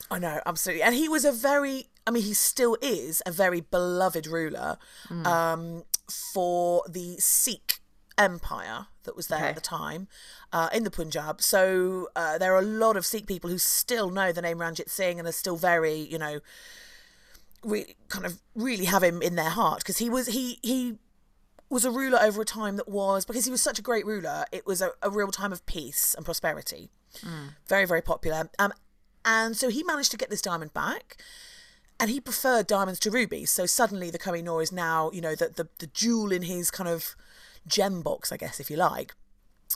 [0.09, 0.81] I know, absolutely.
[0.81, 4.79] And he was a very, I mean, he still is a very beloved ruler
[5.25, 5.83] um,
[6.33, 7.81] for the Sikh
[8.17, 9.49] empire that was there Okay.
[9.49, 10.07] at the time
[10.51, 11.41] uh, in the Punjab.
[11.41, 14.89] So uh, there are a lot of Sikh people who still know the name Ranjit
[14.89, 16.39] Singh and are still very, you know,
[17.63, 20.97] re- kind of really have him in their heart because he was he he
[21.69, 24.45] was a ruler over a time that was because he was such a great ruler.
[24.51, 26.89] It was a, a real time of peace and prosperity.
[27.67, 28.49] Very very popular.
[28.59, 28.73] Um,
[29.25, 31.17] and so he managed to get this diamond back.
[31.99, 33.49] and he preferred diamonds to rubies.
[33.49, 36.69] So suddenly the Koh-i Noor is now, you know, the, the, the jewel in his
[36.69, 37.15] kind of
[37.67, 39.13] gem box, I guess, if you like.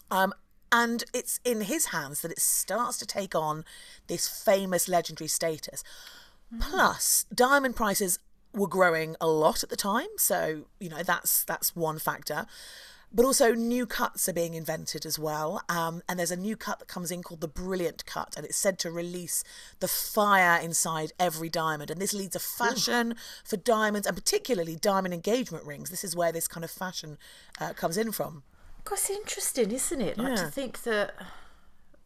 [0.10, 0.34] Um,
[0.72, 3.66] and it's in his hands that it starts to take on
[4.08, 5.84] this famous legendary status.
[6.60, 8.20] Plus, diamond prices
[8.54, 12.46] were growing a lot at the time, so you know that's that's one factor.
[13.14, 15.62] But also, new cuts are being invented as well.
[15.68, 18.56] Um, and there's a new cut that comes in called the Brilliant Cut, and it's
[18.58, 19.44] said to release
[19.82, 21.92] the fire inside every diamond.
[21.92, 25.90] And this leads a fashion for diamonds, and particularly diamond engagement rings.
[25.90, 27.18] This is where this kind of fashion
[27.60, 28.44] uh, comes in from.
[28.92, 30.18] It's interesting, isn't it?
[30.18, 30.46] Like Yeah.
[30.46, 31.14] to think that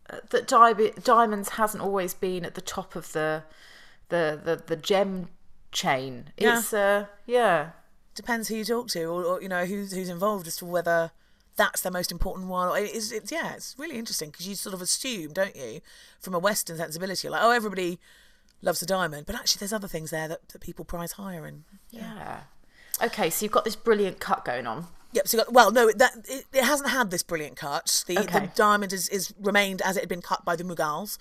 [0.10, 3.44] uh, that di- diamonds hasn't always been at the top of the
[4.10, 5.30] the the, the gem
[5.72, 6.32] chain.
[6.38, 6.58] Yeah.
[6.60, 7.72] It's uh yeah.
[8.15, 11.12] Depends who you talk to, or, or you know who's who's involved as to whether
[11.56, 12.69] that's the most important one.
[12.69, 15.82] Or it's, it's yeah, it's really interesting because you sort of assume, don't you,
[16.19, 17.99] from a Western sensibility, like, oh, everybody
[18.62, 21.45] loves a diamond, but actually, there's other things there that, that people prize higher.
[21.45, 22.41] And Yeah.
[23.04, 24.88] Okay, so you've got this brilliant cut going on.
[25.12, 25.28] Yep.
[25.28, 28.04] So you got, well, no, that it, it hasn't had this brilliant cut.
[28.08, 31.17] The, the diamond is, is remained as it had been cut by the Mughals.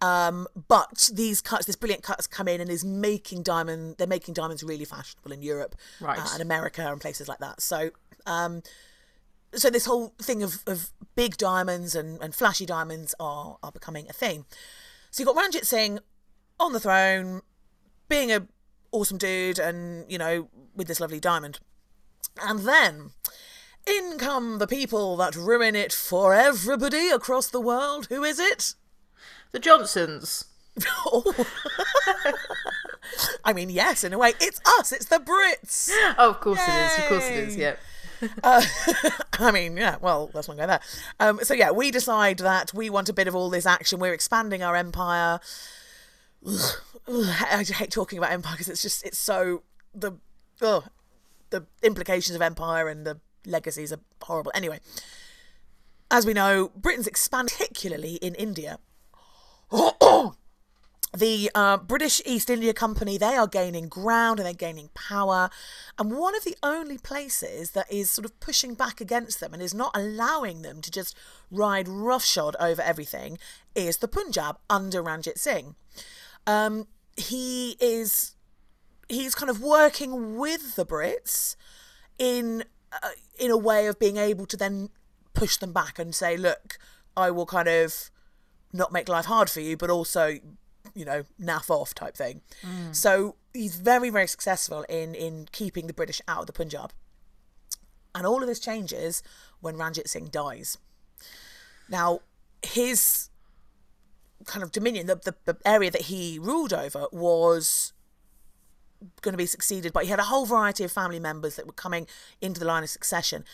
[0.00, 3.96] Um, but these cuts, this brilliant cuts has come in and is making diamond.
[3.98, 6.18] They're making diamonds really fashionable in Europe Right.
[6.18, 7.60] uh, and America and places like that.
[7.60, 7.90] So,
[8.26, 8.62] um,
[9.54, 14.06] so this whole thing of, of big diamonds and, and flashy diamonds are are becoming
[14.08, 14.44] a thing.
[15.10, 15.98] So you've got Ranjit Singh
[16.60, 17.40] on the throne,
[18.08, 18.46] being a
[18.92, 21.60] awesome dude, and you know with this lovely diamond.
[22.40, 23.10] And then
[23.86, 28.06] in come the people that ruin it for everybody across the world.
[28.10, 28.74] Who is it?
[29.52, 30.44] The Johnsons.
[31.06, 31.34] Oh.
[33.44, 34.92] I mean, yes, in a way, it's us.
[34.92, 35.90] It's the Brits.
[36.18, 36.98] Oh, of course it is.
[36.98, 37.56] Of course it is.
[37.56, 37.62] Yay.
[37.62, 37.76] Yeah.
[39.38, 40.80] I mean, yeah, well, let's not go there.
[41.20, 43.98] Um, so, yeah, we decide that we want a bit of all this action.
[43.98, 45.40] We're expanding our empire.
[46.46, 46.70] Ugh,
[47.08, 49.62] ugh, I hate talking about empire because it's just, it's so,
[49.94, 50.12] the,
[50.60, 50.84] ugh,
[51.50, 54.52] the implications of empire and the legacies are horrible.
[54.54, 54.80] Anyway,
[56.10, 58.78] as we know, Britain's expanded, particularly in India.
[61.16, 65.50] the uh, British East India Company, they are gaining ground and they're gaining power.
[65.98, 69.62] And one of the only places that is sort of pushing back against them and
[69.62, 71.16] is not allowing them to just
[71.50, 73.38] ride roughshod over everything
[73.74, 75.74] is the Punjab under Ranjit Singh.
[76.46, 78.34] Um, he is
[79.08, 81.56] he's kind of working with the Brits
[82.18, 84.90] in uh, in a way of being able to then
[85.34, 86.78] push them back and say, look,
[87.16, 88.10] I will kind of
[88.72, 90.38] not make life hard for you, but also,
[90.94, 92.42] you know, naff off type thing.
[92.62, 92.94] Mm.
[92.94, 96.92] So he's very, very successful in in keeping the British out of the Punjab.
[98.14, 99.22] And all of this changes
[99.60, 100.78] when Ranjit Singh dies.
[101.88, 102.20] Now,
[102.62, 103.30] his
[104.44, 107.92] kind of dominion, the, the, the area that he ruled over was
[109.20, 111.72] going to be succeeded but he had a whole variety of family members that were
[111.72, 112.06] coming
[112.40, 113.44] into the line of succession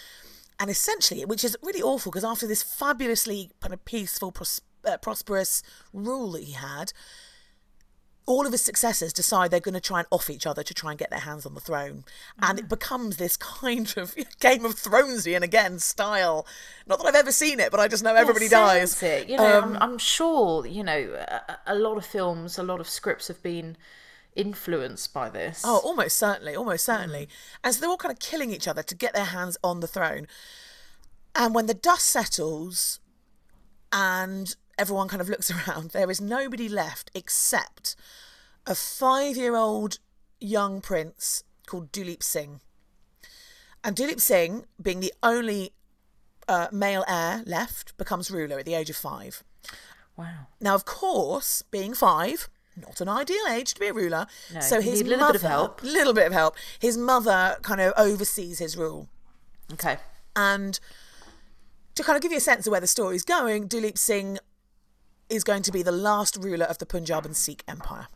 [0.59, 4.97] and essentially which is really awful because after this fabulously kind of peaceful pros- uh,
[4.99, 6.93] prosperous rule that he had
[8.27, 10.91] all of his successors decide they're going to try and off each other to try
[10.91, 12.05] and get their hands on the throne
[12.41, 16.47] and it becomes this kind of game of thronesian again style
[16.87, 19.29] not that i've ever seen it but i just know everybody dies It.
[19.29, 20.67] You know, Um, I'm, I'm sure.
[20.67, 23.77] You know, a, a lot of films, a lot of scripts have been
[24.35, 25.63] influenced by this.
[25.65, 27.29] Oh, almost certainly, almost certainly.
[27.63, 29.87] And so they're all kind of killing each other to get their hands on the
[29.87, 30.27] throne.
[31.37, 33.01] And when the dust settles
[33.93, 37.97] and everyone kind of looks around, there is nobody left except
[38.67, 39.99] a five year old
[40.41, 42.61] young prince called Duleep Singh.
[43.83, 45.73] And Duleep Singh, being the only
[46.49, 49.43] uh, male heir left, becomes ruler at the age of five.
[50.17, 50.47] wow.
[50.61, 54.27] Now, of course, being five, not an ideal age to be a ruler.
[54.61, 55.83] so you his little mother, bit of help.
[55.83, 56.57] little bit of help.
[56.79, 59.09] His mother kind of oversees his rule,
[59.75, 59.99] Okay.
[60.35, 60.81] and
[61.95, 64.39] to kind of give you a sense of where the story's going, Duleep Singh
[65.29, 68.09] is going to be the last ruler of the Punjab and Sikh Empire.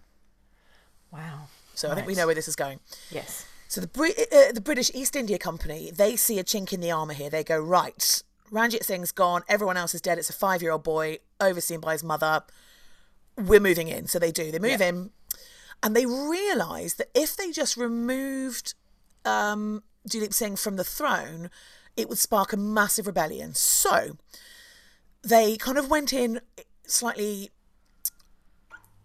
[1.13, 1.49] Wow.
[1.75, 2.81] So I think we know where this is going.
[3.11, 3.47] Yes.
[3.69, 6.91] So the Brit- uh, the British East India Company, they see a chink in the
[6.91, 7.31] armour here.
[7.31, 10.19] They go, right, Ranjit Singh's gone, everyone else is dead.
[10.19, 12.43] It's a five year old boy overseen by his mother.
[13.37, 14.07] We're moving in.
[14.07, 14.51] So they do.
[14.51, 15.11] They move in
[15.83, 18.75] and they realise that if they just removed
[19.25, 21.51] um, Duleep Singh from the throne,
[21.97, 23.55] it would spark a massive rebellion.
[23.55, 24.17] So
[25.23, 26.41] they kind of went in
[26.89, 27.51] slightly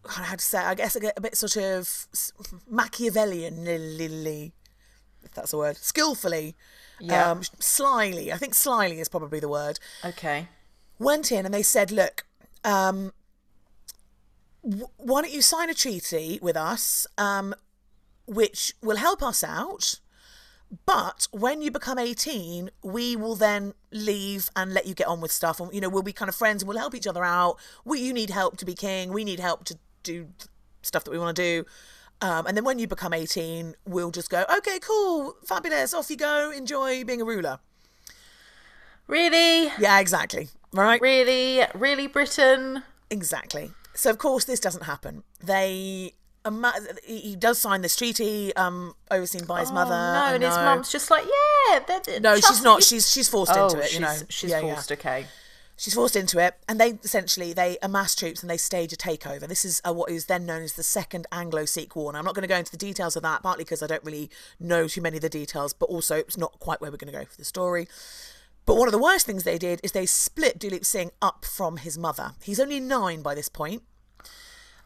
[0.06, 2.08] I don't know how to say, it, I guess a bit- a bit sort of
[2.68, 6.56] Machiavellian, if that's a word, skillfully,
[7.00, 7.32] Yeah.
[7.32, 8.32] um, slyly.
[8.34, 9.80] I think slyly is probably the word.
[10.04, 10.50] Okay.
[11.00, 12.26] Went in and they said, look,
[12.66, 13.14] um,
[14.62, 17.08] w- why don't you sign a treaty with us?
[17.18, 17.56] Um,
[18.26, 20.00] which will help us out.
[20.86, 25.32] But when you become 18, we will then leave and let you get on with
[25.32, 25.60] stuff.
[25.60, 27.58] And, you know, we'll be kind of friends and we'll help each other out.
[27.86, 29.14] We, you need help to be king.
[29.14, 30.30] We need help to do
[30.82, 31.66] stuff that we want to do.
[32.22, 36.16] Um, and then when you become 18, we'll just go, okay, cool, fabulous, off you
[36.16, 37.60] go, enjoy being a ruler.
[39.08, 39.72] Really?
[39.78, 40.48] Yeah, exactly.
[40.72, 41.02] Right?
[41.02, 41.66] Really?
[41.76, 42.84] Really, Britain?
[43.10, 43.72] Exactly.
[43.94, 45.24] So, of course, this doesn't happen.
[45.44, 46.14] They.
[46.46, 46.66] Um,
[47.06, 49.92] he does sign this treaty, um, overseen by his Oh, mother.
[49.92, 51.80] no, and his mum's just like, yeah.
[51.88, 52.80] they're- they're- No, she's not.
[52.80, 53.86] me." She's she's forced oh, into it.
[53.86, 54.74] she's, You know, she's Yeah, yeah.
[54.76, 54.92] forced.
[54.92, 55.28] Okay.
[55.76, 59.48] She's forced into it, and they essentially they amass troops and they stage a takeover.
[59.48, 62.10] This is uh, what is then known as the Second Anglo-Sikh War.
[62.12, 64.04] And I'm not going to go into the details of that, partly because I don't
[64.04, 64.30] really
[64.60, 67.18] know too many of the details, but also it's not quite where we're going to
[67.20, 67.88] go for the story.
[68.66, 71.78] But one of the worst things they did is they split Duleep Singh up from
[71.78, 72.34] his mother.
[72.44, 73.82] He's only nine by this point,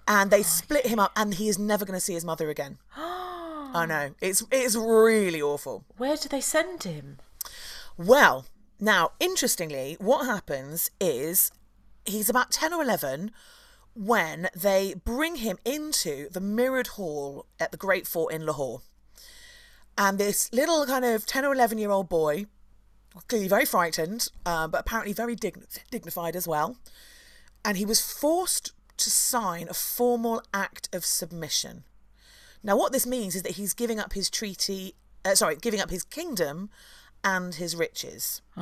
[0.07, 2.77] and they split him up, and he is never going to see his mother again.
[2.95, 5.83] I know it's it's really awful.
[5.97, 7.17] Where do they send him?
[7.97, 8.45] Well,
[8.79, 11.51] now, interestingly, what happens is
[12.05, 13.31] he's about 10 or 11
[13.95, 18.81] when they bring him into the mirrored hall at the Great Fort in Lahore.
[19.97, 22.45] And this little kind of 10 or 11 year old boy,
[23.27, 26.77] clearly very frightened, uh, but apparently very dign- dignified as well.
[27.65, 31.83] And he was forced to sign a formal act of submission.
[32.63, 35.89] Now, what this means is that he's giving up his treaty, uh, sorry, giving up
[35.89, 36.69] his kingdom
[37.23, 38.41] and his riches.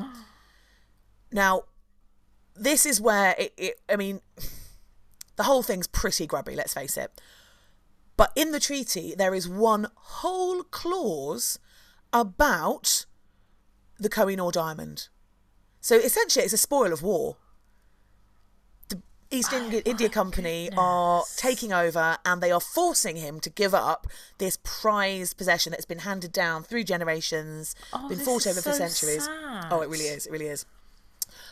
[1.31, 1.63] Now,
[2.55, 4.21] this is where it, it, I mean,
[5.35, 7.19] the whole thing's pretty grubby, let's face it.
[8.15, 11.59] But in the treaty, there is one whole clause
[12.13, 13.05] about
[13.99, 15.09] the Kohinoor diamond.
[15.81, 17.37] So essentially, it's a spoil of war.
[19.31, 24.07] East India, India Company are taking over and they are forcing him to give up
[24.37, 29.25] this prized possession that's been handed down through generations, Oh, been fought over for centuries.
[29.25, 29.65] sad.
[29.71, 30.25] Oh, it really is.
[30.27, 30.65] It really is.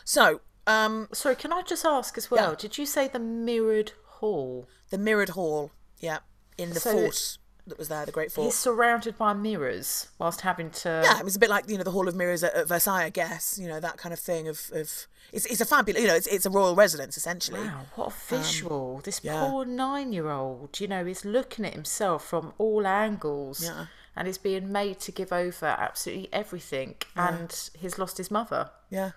[0.06, 2.52] So, um, Sorry, can I just ask as well?
[2.52, 2.56] Yeah.
[2.58, 4.68] Did you say the mirrored hall?
[4.90, 6.20] the mirrored hall, yeah,
[6.58, 8.46] in the So fort that was there, the Great Fort.
[8.46, 11.02] He's surrounded by mirrors whilst having to.
[11.04, 13.06] Yeah, it was a bit like you know the Hall of Mirrors at, at Versailles,
[13.06, 13.58] I guess.
[13.60, 16.28] You know that kind of thing of, of it's it's a fabulous you know it's
[16.28, 17.60] it's a royal residence essentially.
[17.60, 19.02] Wow, what a visual.
[19.04, 19.46] this Um, yeah.
[19.50, 23.86] poor nine year old, you know, is looking at himself from all angles Yeah.
[24.16, 28.70] and is being made to give over absolutely everything and he's lost his mother.
[28.90, 29.12] Yeah,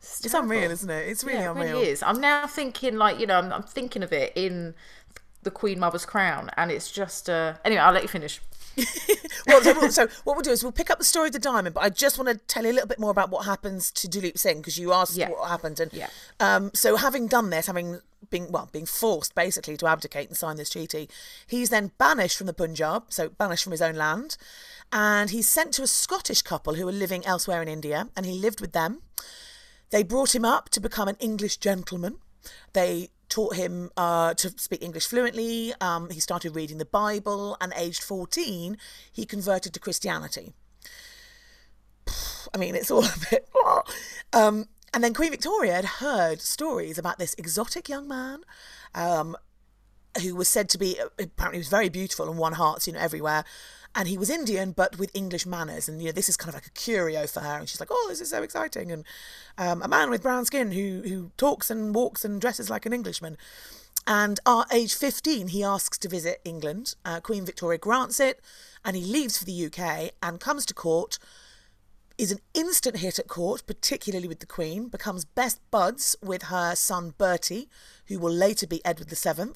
[0.00, 1.08] It's, it's unreal, isn't it?
[1.08, 1.76] It's really yeah, it unreal.
[1.78, 2.02] really is.
[2.02, 4.74] I'm now thinking, like, you know, I'm, I'm thinking of it in
[5.42, 7.28] the Queen Mother's crown and it's just.
[7.28, 7.54] Uh...
[7.64, 8.40] Anyway, I'll let you finish.
[9.46, 11.38] well, so, we'll- so what we'll do is we'll pick up the story of the
[11.38, 13.90] diamond, but I just want to tell you a little bit more about what happens
[13.92, 15.30] to Duleep Singh because you asked Yeah.
[15.30, 16.08] what happened, and Yeah.
[16.40, 20.56] um, so having done this, having been well, being forced basically to abdicate and sign
[20.56, 21.08] this treaty,
[21.46, 24.36] he's then banished from the Punjab, so banished from his own land,
[24.92, 28.32] and he's sent to a Scottish couple who are living elsewhere in India, and he
[28.32, 29.02] lived with them.
[29.90, 32.18] They brought him up to become an English gentleman.
[32.72, 35.72] They taught him uh, to speak English fluently.
[35.80, 38.76] Um, he started reading the Bible, and aged 14,
[39.12, 40.54] he converted to Christianity.
[42.54, 43.48] I mean, it's all a bit.
[44.32, 48.40] Um, and then Queen Victoria had heard stories about this exotic young man
[48.94, 49.36] um,
[50.22, 53.44] who was said to be apparently was very beautiful and won hearts, you know, everywhere.
[53.94, 55.88] And he was Indian, but with English manners.
[55.88, 57.58] And you know, this is kind of like a curio for her.
[57.58, 59.04] And she's like, "Oh, this is so exciting!" And
[59.56, 62.92] um, a man with brown skin who who talks and walks and dresses like an
[62.92, 63.36] Englishman.
[64.06, 66.94] And at age 15, he asks to visit England.
[67.04, 68.40] Uh, Queen Victoria grants it,
[68.84, 71.18] and he leaves for the UK and comes to court
[72.18, 76.74] is an instant hit at court, particularly with the Queen, becomes best buds with her
[76.74, 77.68] son Bertie,
[78.08, 79.52] who will later be Edward VII.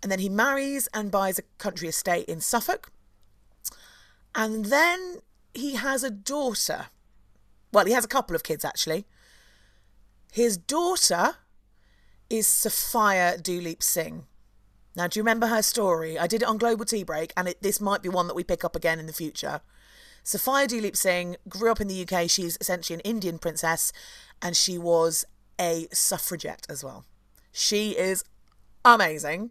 [0.00, 2.92] And then he marries and buys a country estate in Suffolk.
[4.36, 5.22] And then
[5.54, 6.88] he has a daughter.
[7.72, 9.06] Well, he has a couple of kids actually.
[10.30, 11.36] His daughter
[12.28, 14.26] is Sophia Duleep Singh.
[14.94, 16.18] Now, do you remember her story?
[16.18, 18.44] I did it on Global Tea Break, and it, this might be one that we
[18.44, 19.60] pick up again in the future.
[20.22, 22.28] Sophia Duleep Singh grew up in the UK.
[22.28, 23.92] She's essentially an Indian princess,
[24.42, 25.24] and she was
[25.60, 27.04] a suffragette as well.
[27.52, 28.24] She is
[28.84, 29.50] amazing,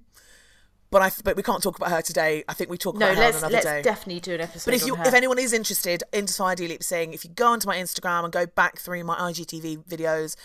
[0.91, 2.43] but I but we can't talk about her today.
[2.47, 3.81] I think we talk No, about her let's on another let's day.
[3.81, 4.65] definitely do an episode.
[4.71, 5.03] But if on you, her.
[5.07, 8.31] if anyone is interested in Sophia Duleep Singh, if you go onto my Instagram and
[8.31, 10.36] go back through my IGTV videos,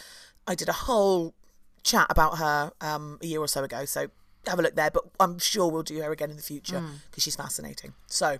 [0.47, 1.34] I did a whole
[1.82, 3.84] chat about her um, a year or so ago.
[3.84, 4.09] So
[4.47, 4.91] have a look there.
[4.91, 6.95] But I'm sure we'll do her again in the future Hmm.
[7.11, 7.93] because she's fascinating.
[8.07, 8.38] So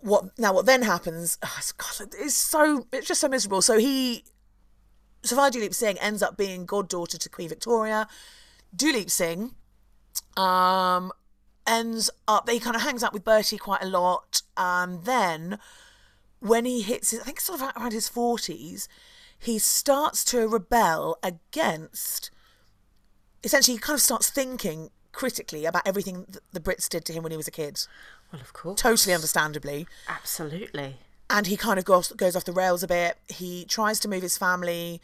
[0.00, 0.52] what now?
[0.54, 1.38] What then happens?
[1.42, 3.62] Oh, it's- God, it's so it's just so miserable.
[3.62, 4.24] So he,
[5.22, 8.08] Sophia Duleep Singh, ends up being goddaughter to Queen Victoria.
[8.74, 9.54] Duleep Singh,
[10.36, 11.12] um,
[11.66, 15.58] ends up he kind of hangs out with Bertie quite a lot, and then
[16.40, 18.88] when he hits, his, I think sort of around his forties,
[19.38, 22.30] he starts to rebel against.
[23.42, 27.22] Essentially, he kind of starts thinking critically about everything that the Brits did to him
[27.22, 27.86] when he was a kid.
[28.32, 28.80] Well, of course.
[28.80, 29.86] Totally understandably.
[30.08, 30.96] Absolutely.
[31.28, 33.16] And he kind of goes, goes off the rails a bit.
[33.28, 35.00] He tries to move his family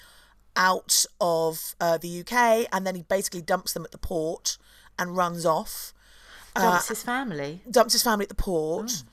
[0.56, 4.58] out of uh, the UK and then he basically dumps them at the port
[4.98, 5.92] and runs off.
[6.54, 7.60] Uh, Dumps his family.
[7.70, 8.90] Dumps his family at the port.
[8.90, 9.08] Hmm.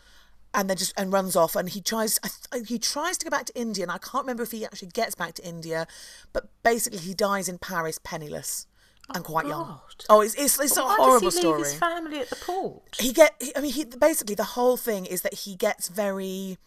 [0.56, 2.20] And then just and runs off, and he tries.
[2.68, 5.16] He tries to go back to India, and I can't remember if he actually gets
[5.16, 5.88] back to India,
[6.32, 8.68] but basically he dies in Paris, penniless
[9.10, 9.66] and oh, quite young.
[9.66, 10.06] God.
[10.10, 12.84] Oh, it's it's, it's a horrible does he leave story his family at the port?
[13.00, 16.58] he get he, i mean he basically the whole thing is that he gets very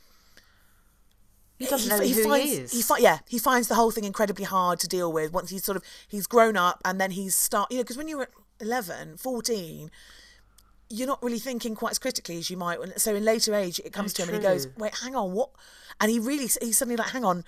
[1.58, 2.72] He doesn't know who finds, he is.
[2.72, 5.64] He fi- yeah, he finds the whole thing incredibly hard to deal with once he's
[5.64, 8.28] sort of he's grown up and then he's start you know because when you're
[8.60, 9.90] 11, 14
[10.88, 12.78] you're not really thinking quite as critically as you might.
[13.00, 15.50] So in later age, it comes to him and he goes, "Wait, hang on, what?"
[16.00, 17.44] And he really, he's suddenly like, "Hang on,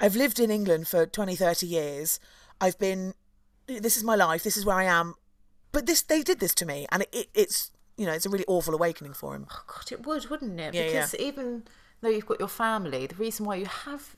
[0.00, 2.20] I've lived in England for 20, 30 years.
[2.60, 3.14] I've been,
[3.66, 4.42] this is my life.
[4.42, 5.14] This is where I am.
[5.72, 8.30] But this, they did this to me, and it, it, it's, you know, it's a
[8.30, 9.46] really awful awakening for him.
[9.50, 10.74] Oh, God, it would, wouldn't it?
[10.74, 10.92] Yeah, yeah.
[10.92, 11.64] because even
[12.00, 14.16] though you've got your family, the reason why you have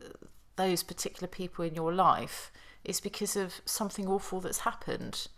[0.00, 0.08] uh,
[0.56, 2.52] those particular people in your life
[2.84, 5.28] is because of something awful that's happened.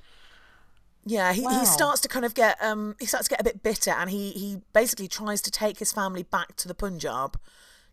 [1.07, 1.61] Yeah, he, Wow.
[1.61, 4.11] he starts to kind of get um he starts to get a bit bitter and
[4.11, 7.39] he he basically tries to take his family back to the Punjab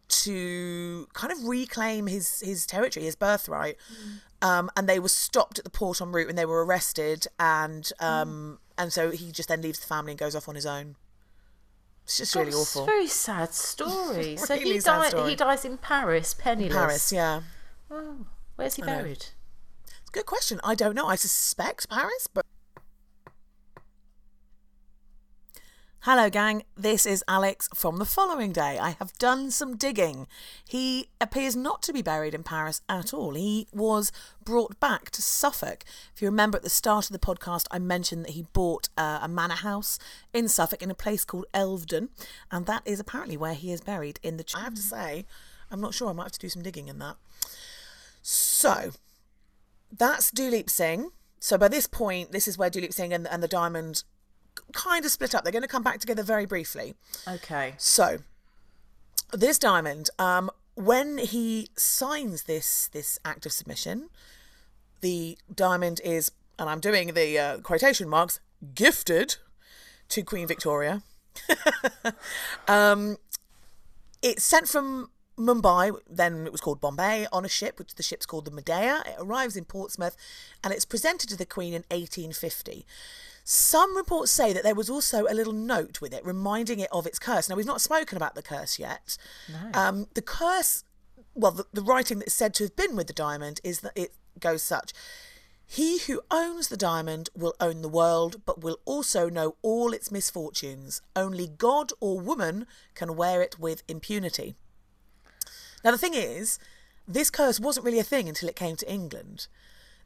[0.07, 3.77] to kind of reclaim his his territory, his birthright.
[4.41, 7.91] Um and they were stopped at the port en route and they were arrested and
[7.99, 10.95] um and so he just then leaves the family and goes off on his own.
[12.05, 12.83] It's just really awful.
[12.83, 14.35] a very sad story.
[14.37, 15.13] so Really he died.
[15.29, 16.73] He dies in Paris, penniless.
[16.73, 17.41] Paris, yeah.
[17.89, 19.27] Oh, where's he buried?
[19.85, 20.59] It's a good question.
[20.63, 21.07] I don't know.
[21.07, 22.45] I suspect Paris, but.
[26.05, 26.63] Hello, gang.
[26.75, 28.79] This is Alex from the following day.
[28.79, 30.25] I have done some digging.
[30.67, 33.35] He appears not to be buried in Paris at all.
[33.35, 34.11] He was
[34.43, 35.83] brought back to Suffolk.
[36.15, 39.19] If you remember at the start of the podcast, I mentioned that he bought uh,
[39.21, 39.99] a manor house
[40.33, 42.09] in Suffolk in a place called Elveden,
[42.49, 44.45] and that is apparently where he is buried in the.
[44.55, 45.27] I have to say,
[45.69, 46.09] I'm not sure.
[46.09, 47.17] I might have to do some digging in that.
[48.23, 48.93] So,
[49.95, 51.11] that's Duleep Singh.
[51.39, 54.03] So by this point, this is where Duleep Singh and, and the Diamond
[54.73, 55.43] kind of split up.
[55.43, 56.95] They're going to come back together very briefly.
[57.27, 57.73] Okay.
[57.77, 58.19] So,
[59.31, 64.09] this Diamond, um, when he signs this this act of submission,
[65.01, 68.39] the Diamond is, and I'm doing the uh, quotation marks,
[68.75, 69.37] gifted
[70.09, 71.01] to Queen Victoria.
[72.67, 73.17] um,
[74.21, 78.25] it's sent from Mumbai, then it was called Bombay, on a ship, which the ship's
[78.25, 79.03] called the Medea.
[79.05, 80.15] It arrives in Portsmouth
[80.63, 82.85] and it's presented to the Queen in 1850.
[83.53, 87.05] Some reports say that there was also a little note with it reminding it of
[87.05, 87.49] its curse.
[87.49, 89.17] Now, we've not spoken about the curse yet.
[89.73, 90.85] Um, the curse,
[91.35, 94.13] well, the, the writing that's said to have been with the diamond is that it
[94.39, 94.93] goes such
[95.65, 100.11] He who owns the diamond will own the world, but will also know all its
[100.11, 101.01] misfortunes.
[101.13, 104.55] Only God or woman can wear it with impunity.
[105.83, 106.57] Now, the thing is,
[107.05, 109.47] this curse wasn't really a thing until it came to England.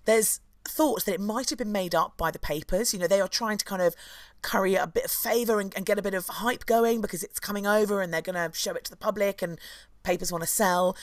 [0.05, 2.93] There's thoughts that it might have been made up by the papers.
[2.93, 3.95] You know, they are trying to kind of
[4.41, 7.39] curry a bit of favour and, and get a bit of hype going because it's
[7.39, 9.59] coming over and they're going to show it to the public and
[10.03, 10.95] papers want to sell.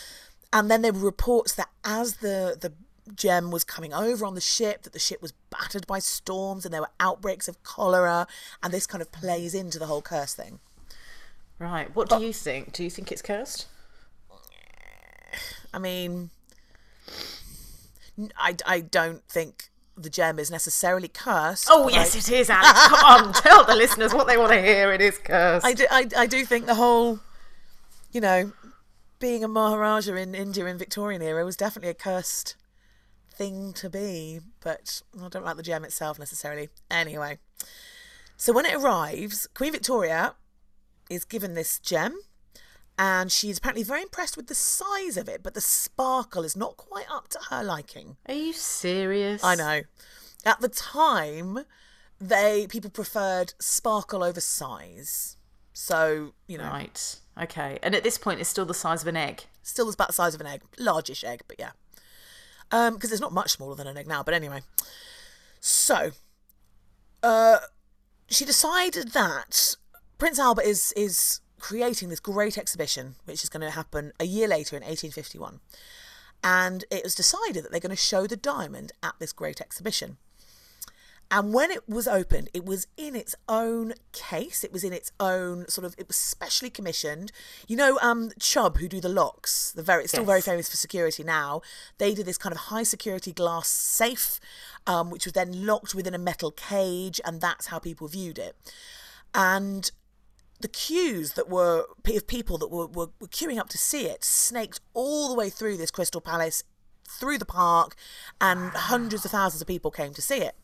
[0.52, 2.72] And then there were reports that as the, the
[3.14, 6.72] gem was coming over on the ship, that the ship was battered by storms and
[6.72, 8.26] there were outbreaks of cholera.
[8.62, 10.60] And this kind of plays into the whole curse thing.
[11.58, 11.94] Right.
[11.94, 12.72] What do you think?
[12.72, 13.66] Do you think it's cursed?
[15.72, 16.30] I mean,
[18.36, 21.68] I, I don't think the gem is necessarily cursed.
[21.70, 22.86] Oh yes, I, it is, Alex.
[22.88, 24.92] Come on, tell the listeners what they want to hear.
[24.92, 25.66] It is cursed.
[25.66, 27.20] I do, I, I do think the whole,
[28.10, 28.52] you know,
[29.18, 32.56] being a Maharaja in India in Victorian era was definitely a cursed
[33.32, 36.68] thing to be, but I don't like the gem itself necessarily.
[36.90, 37.38] Anyway,
[38.36, 40.34] so when it arrives, Queen Victoria
[41.08, 42.18] is given this gem,
[42.98, 46.76] and she's apparently very impressed with the size of it, but the sparkle is not
[46.76, 48.16] quite up to her liking.
[48.26, 49.42] Are you serious?
[49.42, 49.80] I know.
[50.44, 51.60] At the time,
[52.20, 55.36] they people preferred sparkle over size.
[55.72, 57.20] So, you know, Right.
[57.40, 57.78] Okay.
[57.82, 59.44] And at this point, it's still the size of an egg.
[59.62, 61.70] still about the size of an egg, largish egg, but yeah.
[62.70, 64.60] Um, because it's not much smaller than an egg now, but anyway.
[65.60, 66.10] So,
[67.22, 67.58] uh,
[68.28, 69.76] she decided that
[70.18, 74.48] Prince Albert is is creating this great exhibition, which is going to happen a year
[74.48, 75.60] later in 1851,
[76.42, 80.18] and it was decided that they're going to show the diamond at this great exhibition.
[81.30, 84.64] And when it was opened, it was in its own case.
[84.64, 85.94] It was in its own sort of.
[85.96, 87.32] It was specially commissioned.
[87.66, 91.24] You know, um, Chubb, who do the locks, the very still very famous for security
[91.24, 91.62] now.
[91.96, 94.40] They did this kind of high security glass safe,
[94.86, 98.54] um, which was then locked within a metal cage, and that's how people viewed it.
[99.34, 99.90] And
[100.62, 104.24] the queues that were of people that were, were, were queuing up to see it
[104.24, 106.64] snaked all the way through this Crystal Palace,
[107.06, 107.94] through the park,
[108.40, 110.54] and hundreds of thousands of people came to see it.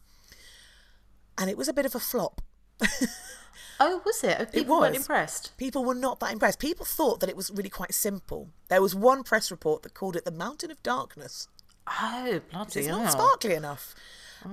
[1.36, 2.40] And it was a bit of a flop.
[3.80, 4.50] Oh, was it?
[4.50, 5.56] People weren't impressed.
[5.56, 6.58] People were not that impressed.
[6.58, 8.48] People thought that it was really quite simple.
[8.66, 11.46] There was one press report that called it the Mountain of Darkness.
[11.86, 12.98] Oh, bloody It's hell.
[13.04, 13.94] not sparkly enough.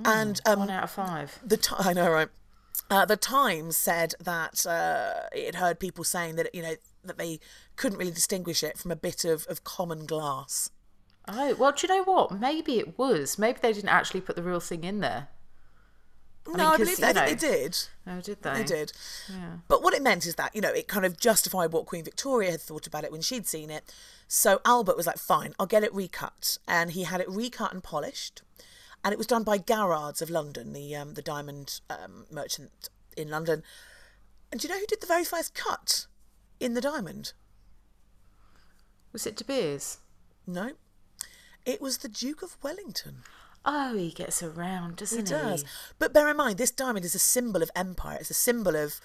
[0.06, 1.40] and um, One out of five.
[1.44, 2.28] the ti I know, right?
[2.90, 7.18] Uh, the Times said that uh, it had heard people saying that you know that
[7.18, 7.40] they
[7.76, 10.70] couldn't really distinguish it from a bit of, of common glass.
[11.28, 12.40] Oh, well, do you know what?
[12.40, 13.40] Maybe it was.
[13.40, 15.30] Maybe they didn't actually put the real thing in there.
[16.48, 17.78] no, mean, I believe they, know- they did.
[18.06, 18.54] Oh, did they?
[18.54, 18.94] They did.
[19.30, 19.54] Yeah.
[19.68, 22.52] But what it meant is that, you know, it kind of justified what Queen Victoria
[22.52, 23.92] had thought about it when she'd seen it.
[24.28, 26.60] So Albert was like, fine, I'll get it recut.
[26.68, 28.44] And he had it recut and polished.
[29.06, 33.30] And it was done by Garrards of London, the um, the diamond um, merchant in
[33.30, 33.62] London.
[34.52, 36.08] And do you know who did the very first cut
[36.60, 37.34] in the diamond?
[39.14, 40.00] Was it De Beers?
[40.48, 40.72] No.
[41.66, 43.18] It was the Duke of Wellington.
[43.64, 45.36] Oh, he gets around, doesn't he?
[45.36, 45.64] He does.
[46.00, 48.18] But bear in mind, this diamond is a symbol of empire.
[48.20, 49.00] It's a symbol of,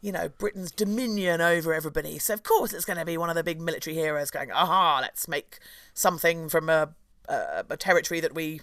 [0.00, 2.18] you know, Britain's dominion over everybody.
[2.18, 4.98] So of course it's going to be one of the big military heroes going, aha,
[5.00, 5.58] let's make
[5.94, 6.94] something from a,
[7.28, 8.60] a, a territory that we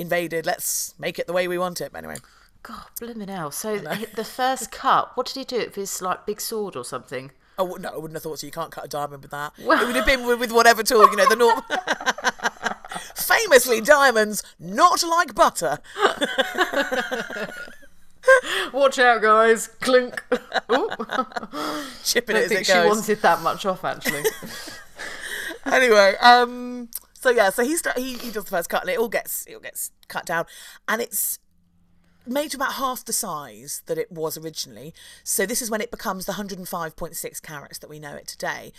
[0.00, 0.46] invaded.
[0.46, 1.92] Let's make it the way we want it.
[1.92, 2.16] But anyway,
[2.62, 3.50] God, blimmin' hell.
[3.50, 5.56] So the first cut, what did he do?
[5.56, 7.30] It with his like big sword or something?
[7.58, 8.46] Wou- no, I wouldn't have thought so.
[8.46, 9.52] You can't cut a diamond with that.
[9.58, 11.60] it would have been with, with whatever tool, you know, the norm.
[13.14, 15.78] Famously, diamonds not like butter.
[18.72, 19.68] Watch out, guys!
[19.80, 20.22] Clink.
[20.72, 20.88] Ooh,
[22.04, 22.88] Chipping I it think it she goes.
[22.96, 24.22] wanted that much off, actually.
[25.66, 26.88] anyway, um,
[27.20, 29.44] so yeah, so he, sta he he does the first cut, and it all gets
[29.46, 30.46] it all gets cut down,
[30.88, 31.38] and it's
[32.26, 34.94] made to about half the size that it was originally.
[35.22, 38.72] So this is when it becomes the 105.6 carats that we know it today.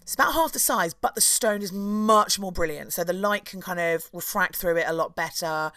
[0.00, 2.92] It's about half the size, but the stone is much more brilliant.
[2.92, 5.72] So the light can kind of refract through it a lot better.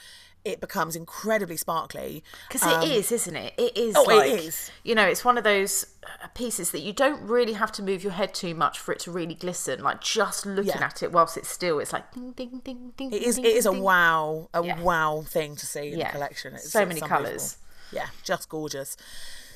[0.50, 2.24] It becomes incredibly sparkly.
[2.48, 3.54] Because it is, isn't it?
[3.58, 3.96] It is.
[3.96, 4.72] Um, Oh, it like, is.
[4.84, 5.86] You know, it's one of those
[6.24, 9.00] uh, pieces that you don't really have to move your head too much for it
[9.02, 9.82] to really glisten.
[9.84, 10.86] Like just looking Yeah.
[10.86, 13.12] at it whilst it's still, it's like ding ding ding ding.
[13.14, 13.36] It is.
[13.36, 13.84] ding, It is a ding, ding.
[13.84, 14.82] wow, a Yeah.
[14.82, 16.08] wow thing to see in Yeah.
[16.08, 16.54] the collection.
[16.56, 17.58] It's, So many colours.
[17.92, 18.96] Yeah, just gorgeous.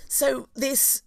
[0.08, 1.02] So this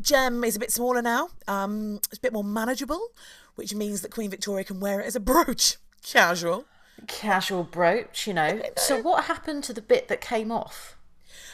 [0.00, 1.30] gem is a bit smaller now.
[1.46, 3.08] Um, it's a bit more manageable,
[3.56, 6.64] which means that Queen Victoria can wear it as a brooch, casual.
[7.06, 8.60] Casual brooch, you know.
[8.76, 10.96] So what happened to the bit that came off?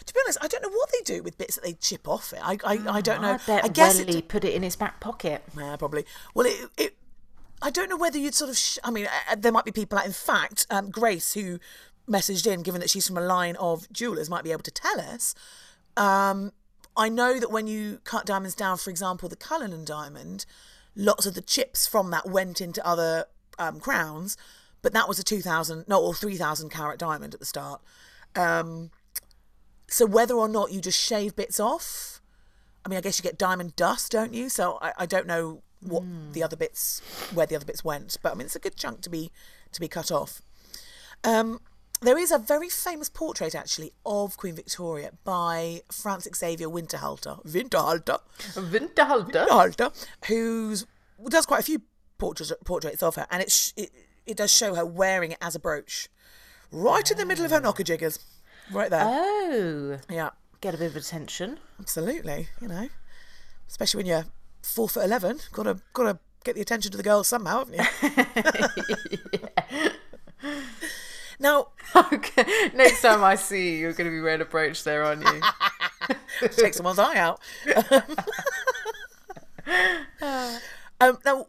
[0.06, 2.32] To be honest, I don't know what they do with bits that they chip off
[2.32, 2.40] it.
[2.42, 3.32] I, I, I don't know.
[3.32, 5.42] I bet I guess Welly it, put it in his back pocket.
[5.56, 6.04] Yeah, probably.
[6.34, 6.96] Well, it, it
[7.62, 8.56] I don't know whether you'd sort of.
[8.56, 9.98] Sh- I mean, uh, there might be people.
[9.98, 11.58] Out, in fact, um, Grace, who
[12.08, 15.00] messaged in, given that she's from a line of jewelers, might be able to tell
[15.00, 15.34] us.
[15.96, 16.52] Um,
[16.96, 20.44] I know that when you cut diamonds down, for example, the Cullinan diamond,
[20.94, 23.24] lots of the chips from that went into other
[23.58, 24.36] um, crowns,
[24.84, 27.80] but that was a two thousand, no, or three thousand carat diamond at the start.
[28.36, 28.90] Um,
[29.88, 32.20] so whether or not you just shave bits off,
[32.84, 34.48] I mean, I guess you get diamond dust, don't you?
[34.48, 37.00] So I, I don't know what the other bits,
[37.32, 39.32] where the other bits went, but I mean, it's a good chunk to be
[39.72, 40.42] to be cut off.
[41.24, 41.60] Um,
[42.02, 48.18] there is a very famous portrait actually of Queen Victoria by Francis Xavier Winterhalter, Winterhalter,
[48.54, 49.46] Winterhalter.
[49.46, 50.86] Winterhalter, who's
[51.28, 51.80] does quite a few
[52.18, 53.90] portraits portraits of her, and it sh- it,
[54.26, 56.08] it does show her wearing it as a brooch,
[56.70, 58.18] right in the middle of her knocker jiggers,
[58.72, 59.04] right there.
[59.04, 60.30] Oh, yeah.
[60.60, 61.58] get a bit of attention.
[61.80, 62.88] Absolutely, you know,
[63.68, 64.26] especially when you're
[64.62, 69.90] four foot eleven, gotta gotta get the attention to the girls somehow, haven't you?
[71.40, 72.70] Now, Okay.
[72.74, 75.40] Next time I see you, you're going to be wearing a brooch there, aren't you?
[76.50, 77.40] take someone's eye out.
[81.00, 81.46] um, now,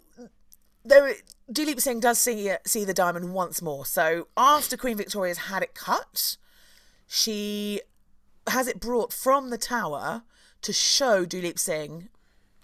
[0.84, 1.14] there,
[1.52, 3.86] Duleep Singh does see see the diamond once more.
[3.86, 6.38] So after Queen Victoria's had it cut,
[7.08, 7.82] she
[8.48, 10.24] has it brought from the tower
[10.62, 12.10] to show Duleep Singh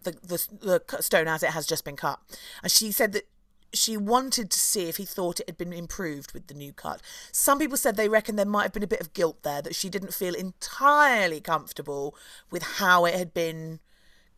[0.04, 2.20] the, the the stone as it has just been cut,
[2.64, 3.28] and she said that
[3.74, 7.02] she wanted to see if he thought it had been improved with the new cut.
[7.32, 9.76] Some people said they reckon there might have been a bit of guilt there that
[9.76, 12.16] she didn't feel entirely comfortable
[12.50, 13.80] with how it had been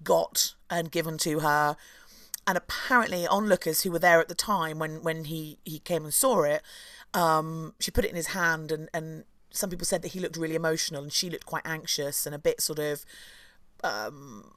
[0.03, 1.75] got and given to her.
[2.45, 6.13] And apparently, onlookers who were there at the time when when he he came and
[6.13, 6.61] saw it,
[7.13, 10.35] um, she put it in his hand and and some people said that he looked
[10.35, 13.05] really emotional and she looked quite anxious and a bit sort of
[13.83, 14.51] um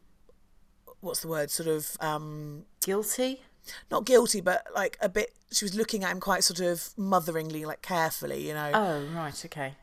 [1.00, 3.42] what's the word sort of um Guilty?
[3.90, 7.64] not guilty but like a bit she was looking at him quite sort of motheringly
[7.64, 9.74] like carefully you know Oh, right, okay.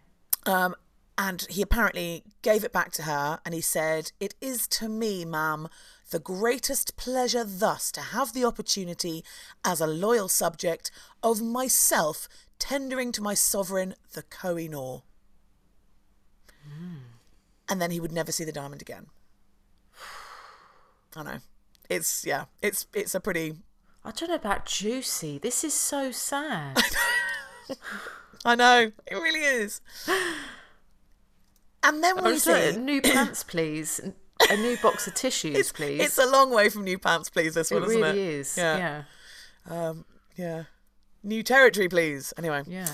[0.45, 0.73] um
[1.17, 5.25] and he apparently gave it back to her and he said it is to me
[5.25, 5.67] ma'am
[6.13, 9.25] the greatest pleasure thus to have the opportunity
[9.65, 10.91] as a loyal subject
[11.23, 15.01] of myself tendering to my sovereign the Koh-i-Noor.
[16.69, 16.97] Hmm.
[17.67, 19.07] And then he would never see the diamond again.
[21.15, 21.37] I know.
[21.89, 23.55] It's yeah, it's it's a pretty
[24.05, 25.39] I don't know about juicy.
[25.39, 26.77] This is so sad.
[28.45, 29.81] I know, it really is.
[31.85, 33.99] And then we Oh, see new pants, please.
[34.49, 36.01] A new box of tissues, it's, please.
[36.01, 37.53] it's a long way from new pants, please.
[37.53, 38.39] This it one, isn't really it?
[38.39, 38.57] is.
[38.57, 39.03] Yeah.
[39.69, 39.93] Yeah.
[40.35, 40.63] Yeah.
[41.23, 42.33] New territory, please.
[42.37, 42.63] Anyway.
[42.67, 42.87] Yeah.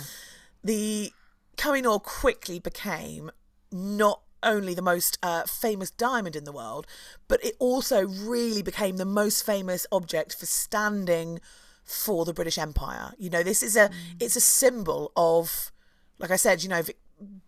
[0.64, 1.12] the
[1.58, 3.32] Kohinoor quickly became
[3.72, 6.88] not only the most uh, famous diamond in the world,
[7.28, 11.40] but it also really became the most famous object for standing
[11.84, 13.12] for the British Empire.
[13.18, 15.72] You know, this is a it's a symbol of,
[16.20, 17.00] like I said, you know, Vic-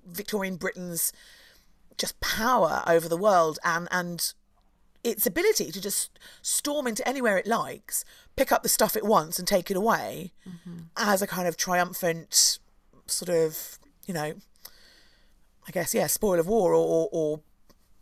[0.05, 1.13] Victorian Britain's
[1.97, 4.33] just power over the world and and
[5.03, 9.39] its ability to just storm into anywhere it likes, pick up the stuff it wants
[9.39, 10.79] and take it away mm-hmm.
[10.95, 12.59] as a kind of triumphant
[13.07, 14.33] sort of, you know,
[15.67, 17.39] I guess, yeah, spoil of war or, or, or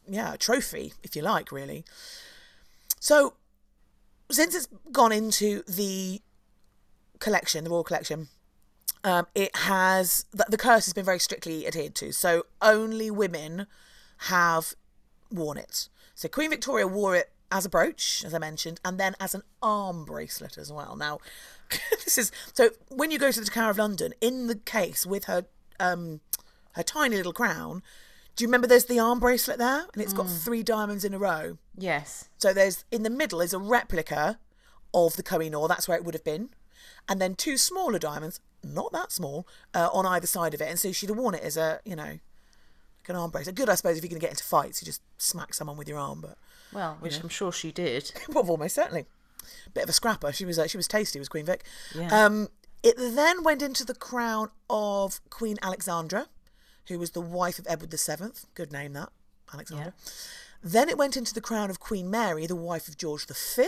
[0.08, 1.86] yeah, trophy, if you like, really.
[3.00, 3.36] So,
[4.32, 6.22] since it's gone into the
[7.20, 8.28] collection, the Royal Collection,
[9.04, 12.12] um, it has the, the curse has been very strictly adhered to.
[12.12, 13.68] So only women
[14.24, 14.74] have
[15.32, 15.89] worn it.
[16.16, 19.43] So Queen Victoria wore it as a brooch, as I mentioned, and then as an
[19.62, 20.95] arm bracelet as well.
[20.95, 21.20] Now,
[22.04, 25.26] this is so when you go to the Tower of London, in the case with
[25.26, 25.45] her
[25.80, 26.20] um,
[26.74, 27.82] her tiny little crown.
[28.36, 31.20] Do you remember there's the arm bracelet there, and it's got three diamonds in a
[31.20, 31.58] row.
[31.78, 32.30] Yes.
[32.38, 34.39] So there's in the middle is a replica
[34.93, 35.68] of the Kohinoor.
[35.68, 36.50] That's where it would have been,
[37.10, 40.70] and then two smaller diamonds, not that small, uh, on either side of it.
[40.70, 43.55] And so she'd have worn it as a you know, like an arm bracelet.
[43.55, 45.88] Good, I suppose, if you're going to get into fights, you just smack someone with
[45.88, 46.22] your arm.
[46.22, 46.38] But
[46.74, 48.12] Well, which I'm sure she did.
[48.30, 49.05] well, almost certainly,
[49.74, 50.32] bit of a scrapper.
[50.32, 51.20] She was uh, she was tasty.
[51.20, 51.64] Was Queen Vic.
[51.95, 52.26] Yeah.
[52.26, 52.49] Um,
[52.82, 56.28] it then went into the crown of Queen Alexandra,
[56.88, 58.32] who was the wife of Edward VII.
[58.55, 59.10] Good name that,
[59.53, 59.93] Alexandra.
[59.95, 60.12] Yeah.
[60.62, 63.68] Then it went into the crown of Queen Mary, the wife of George V.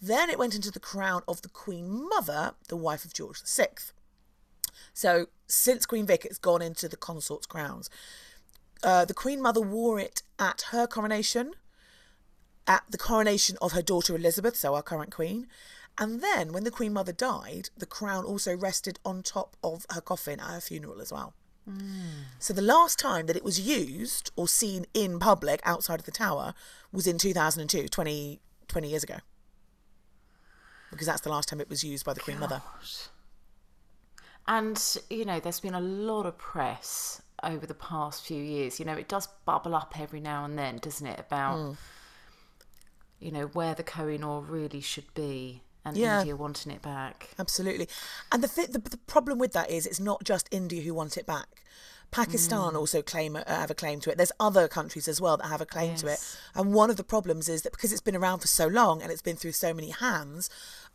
[0.00, 3.68] Then it went into the crown of the Queen Mother, the wife of George VI.
[4.94, 7.90] So since Queen Vic, it's gone into the consorts' crowns.
[8.82, 11.52] Uh, the Queen Mother wore it at her coronation,
[12.66, 15.46] at the coronation of her daughter Elizabeth, so our current Queen.
[15.98, 20.00] And then when the Queen Mother died, the crown also rested on top of her
[20.00, 21.34] coffin at her funeral as well.
[22.38, 26.10] So the last time that it was used or seen in public outside of the
[26.10, 26.54] tower
[26.90, 29.16] was in 2002, 20, 20 years ago.
[30.90, 32.62] Because that's the last time it was used by the Queen Mother.
[34.46, 38.78] And, you know, there's been a lot of press over the past few years.
[38.80, 41.72] You know, it does bubble up every now and then, doesn't it, about, Hmm.
[43.20, 46.20] you know, where the Kohinoor really should be and Yeah.
[46.20, 47.30] India wanting it back.
[47.38, 47.88] Absolutely.
[48.32, 51.16] And the, th- the the problem with that is it's not just India who want
[51.16, 51.64] it back.
[52.10, 54.16] Pakistan also claim uh, have a claim to it.
[54.16, 56.18] There's other countries as well that have a claim to it.
[56.56, 59.12] And one of the problems is that because it's been around for so long and
[59.12, 60.50] it's been through so many hands,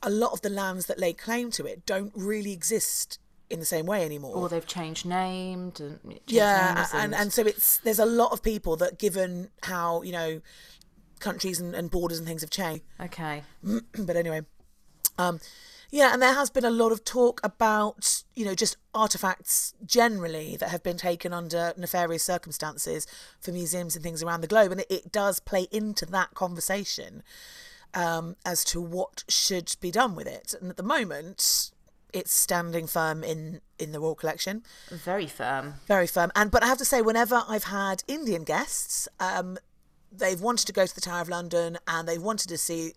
[0.06, 3.66] a lot of the lands that lay claim to it don't really exist in the
[3.66, 4.36] same way anymore.
[4.36, 8.32] Or they've changed named and changed yeah, names and, and so it's there's a lot
[8.32, 10.42] of people that given how, you know,
[11.20, 12.84] countries and, and borders and things have changed.
[13.00, 13.44] okay.
[14.00, 14.42] but anyway,
[15.18, 15.40] um,
[15.92, 20.58] yeah, and there has been a lot of talk about you know just artifacts generally
[20.58, 23.08] that have been taken under nefarious circumstances
[23.40, 27.24] for museums and things around the globe, and it, it does play into that conversation
[27.96, 30.54] um, as to what should be done with it.
[30.60, 31.72] And at the moment,
[32.14, 35.76] it's standing firm in in the royal collection Very firm.
[35.88, 36.32] very firm.
[36.36, 39.58] And but I have to say, whenever I've had Indian guests, um,
[40.12, 42.94] they've wanted to go to the Tower of London and they've wanted to see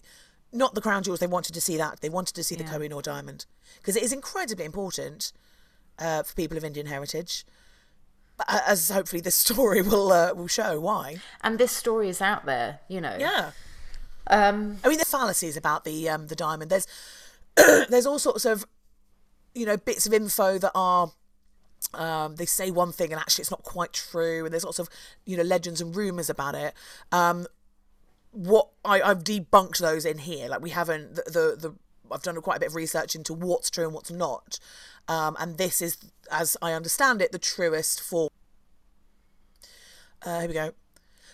[0.53, 1.19] not the crown jewels.
[1.21, 2.01] They wanted to see that.
[2.01, 2.75] They wanted to see the Yeah.
[2.75, 3.47] Kohinoor diamond
[3.81, 5.33] because it is incredibly important
[5.99, 7.45] uh, for people of Indian heritage.
[8.49, 11.17] As hopefully this story will uh, will show why.
[11.41, 13.17] And this story is out there, you know.
[13.19, 13.51] Yeah.
[14.29, 16.70] Um, I mean, there's fallacies about the um, the diamond.
[16.70, 16.87] There's
[17.89, 18.66] there's all sorts of
[19.55, 21.12] you know bits of info that are
[21.95, 24.89] um, they say one thing and actually it's not quite true, and there's lots of
[25.24, 26.74] you know legends and rumors about it.
[27.12, 27.47] Um,
[28.33, 30.49] what I, I've debunked those in here.
[30.49, 31.74] Like we haven't the, the the
[32.11, 34.59] I've done quite a bit of research into what's true and what's not,
[35.09, 35.99] um, and this is,
[36.31, 38.31] as I understand it, the truest form.
[40.22, 40.72] Uh, here we go.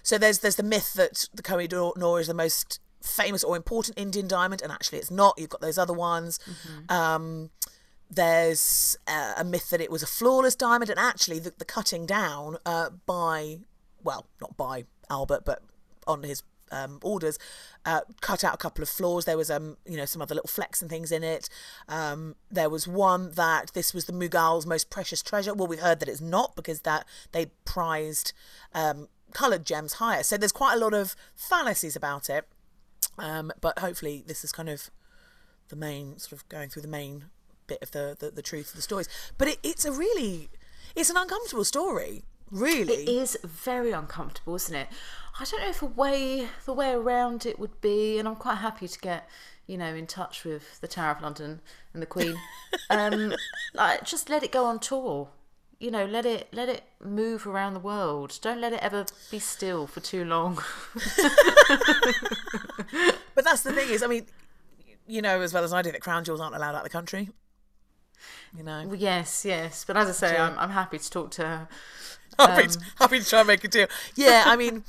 [0.02, 4.26] So there's there's the myth that the Noor is the most famous or important Indian
[4.26, 5.34] diamond, and actually it's not.
[5.38, 6.40] You've got those other ones.
[6.88, 7.50] Um,
[8.10, 12.06] there's uh, a myth that it was a flawless diamond, and actually the, the cutting
[12.06, 13.58] down uh, by,
[14.02, 15.62] well, not by Albert, but
[16.06, 17.38] on his um, orders,
[17.84, 19.24] uh, cut out a couple of flaws.
[19.24, 21.48] There was um, you know, some other little flecks and things in it.
[21.88, 25.54] Um, there was one that this was the Mughals' most precious treasure.
[25.54, 28.32] Well, we've heard that it's not because that they prized
[28.74, 30.22] um, coloured gems higher.
[30.22, 32.46] So there's quite a lot of fallacies about it.
[33.18, 34.90] Um, but hopefully this is kind of
[35.68, 37.26] the main sort of going through the main
[37.66, 39.08] bit of the the, the truth of the stories.
[39.38, 40.50] But it, it's a really
[40.94, 42.24] it's an uncomfortable story.
[42.50, 44.88] Really, It is very uncomfortable, isn't it?
[45.40, 48.56] I don't know if a way the way around it would be, and I'm quite
[48.58, 49.28] happy to get
[49.66, 51.60] you know in touch with the Tower of London
[51.92, 52.36] and the Queen.
[52.90, 53.34] um,
[53.72, 55.28] like just let it go on tour.
[55.84, 58.38] You know, let it let it move around the world.
[58.40, 60.58] Don't let it ever be still for too long.
[63.34, 64.26] But that's the thing is, I mean,
[65.06, 66.88] you know as well as I do that crown jewels aren't allowed out of the
[66.88, 67.30] country.
[68.56, 69.84] You know, Well, yes, yes.
[69.84, 71.68] But as I say, I'm, I'm happy to talk to her.
[72.38, 73.88] happy, to, happy to try and make a deal.
[74.14, 74.84] Yeah, I mean,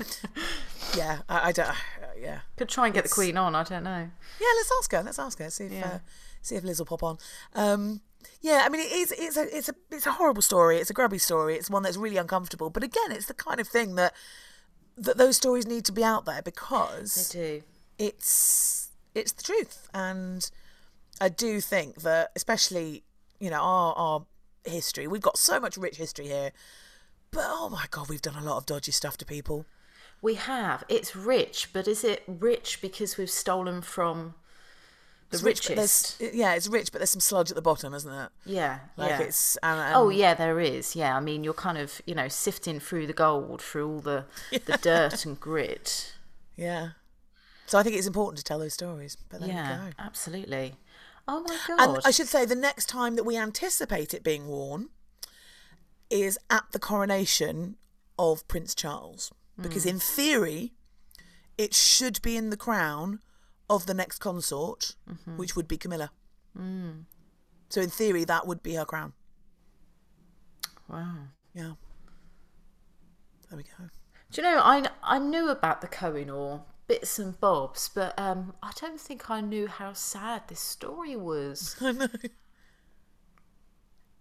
[0.95, 1.69] yeah, I, I don't.
[1.69, 1.73] Uh,
[2.17, 3.55] yeah, Could try and get the Queen on.
[3.55, 4.09] I don't know.
[4.39, 4.47] yeah.
[4.57, 5.03] Let's ask her.
[5.03, 5.49] Let's ask her.
[5.49, 5.85] See if Yeah.
[5.95, 5.99] uh,
[6.41, 7.17] see if Liz will pop on.
[7.55, 8.01] Um,
[8.41, 9.11] yeah, I mean, it is.
[9.11, 10.77] It's a it's a it's a horrible story.
[10.77, 11.55] It's a grubby story.
[11.55, 12.69] It's one that's really uncomfortable.
[12.69, 14.13] But again, it's the kind of thing that
[14.97, 17.63] that those stories need to be out there because They do.
[17.97, 20.49] it's it's the truth and
[21.19, 23.03] i do think that especially
[23.39, 24.25] you know our our
[24.65, 26.51] history we've got so much rich history here
[27.31, 29.65] but oh my god we've done a lot of dodgy stuff to people
[30.21, 30.83] We have.
[30.89, 34.33] It's rich, but is it rich because we've stolen from
[35.35, 36.21] It's rich, richest?
[36.33, 39.21] yeah it's rich but there's some sludge at the bottom isn't it Yeah, like yeah.
[39.21, 40.95] it's and, and Oh yeah, there is.
[40.95, 44.25] Yeah, I mean, you're kind of you know sifting through the gold, through all the
[44.51, 46.13] the dirt and grit.
[46.55, 46.89] yeah
[47.67, 50.75] so i think it's important to tell those stories but there yeah, you go absolutely.
[51.27, 51.79] Oh my god.
[51.95, 54.89] And I should say the next time that we anticipate it being worn
[56.11, 57.77] is at the coronation
[58.19, 59.31] of Prince Charles.
[59.59, 59.89] Because Hmm.
[59.89, 60.73] in theory,
[61.57, 63.21] it should be in the crown
[63.69, 65.37] of the next consort, Mm-hmm.
[65.37, 66.11] which would be Camilla.
[66.55, 66.91] Hmm.
[67.69, 69.13] So in theory, that would be her crown.
[70.87, 71.15] wow.
[71.53, 71.73] Yeah.
[73.49, 73.89] There we go.
[74.31, 78.71] Do you know I I knew about the Kohinoor bits and bobs, but um I
[78.79, 81.75] don't think I knew how sad this story was.
[81.81, 82.07] I know.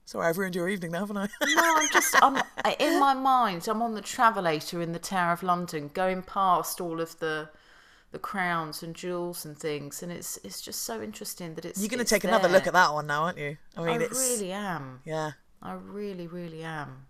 [0.07, 1.29] Sorry, I've ruined your evening now, haven't I?
[1.43, 2.43] No, I'm just I'm
[2.79, 3.67] in my mind.
[3.69, 7.49] I'm on the travelator in the Tower of London, going past all of the
[8.15, 11.81] the crowns and jewels and things, and it's it's just so interesting that it's.
[11.81, 13.59] You're going to take another look at that one now, aren't you?
[13.77, 15.01] I mean, I it's really am.
[15.05, 15.33] yeah.
[15.61, 17.07] I really, really am.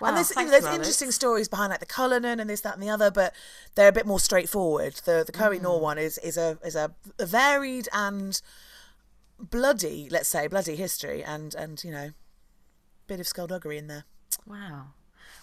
[0.00, 2.74] Wow, and there's, you know, there's interesting stories behind like the Cullinan and this, that,
[2.74, 3.32] and the other, but
[3.74, 4.96] they're a bit more straightforward.
[5.06, 5.80] The the Koh i Mm.
[5.80, 8.40] One is is a is a, a varied and
[9.38, 12.10] bloody, let's say, bloody history, and and you know,
[13.06, 14.04] bit of skullduggery in there.
[14.46, 14.88] Wow.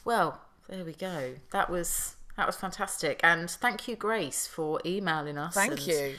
[0.06, 1.36] Well, there we go.
[1.52, 5.54] That was that was fantastic, and thank you, Grace, for emailing us.
[5.54, 6.16] Thank and, you.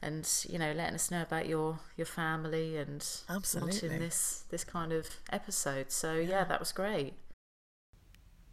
[0.00, 3.88] And you know, letting us know about your your family and Absolutely.
[3.88, 5.90] wanting this this kind of episode.
[5.90, 7.14] So yeah, that was great.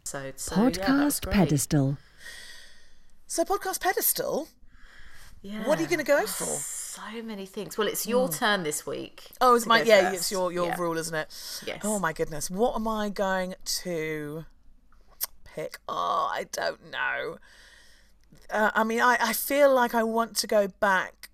[0.04, 1.34] So, so Podcast yeah, that was great.
[1.34, 1.98] pedestal.
[3.26, 4.48] So podcast pedestal.
[5.42, 5.66] Yeah.
[5.66, 6.44] What are you gonna go for?
[6.44, 7.76] So many things.
[7.76, 8.34] Well, it's your hmm.
[8.34, 9.24] turn this week.
[9.40, 10.16] Oh, it's my yeah, first.
[10.16, 10.80] it's your your Yeah.
[10.80, 11.62] rule, isn't it?
[11.66, 11.80] Yes.
[11.84, 14.44] Oh my goodness, what am I going to
[15.56, 15.78] pick?
[15.88, 17.38] Oh, I don't know.
[18.50, 21.30] Uh, I mean, I I feel like I want to go back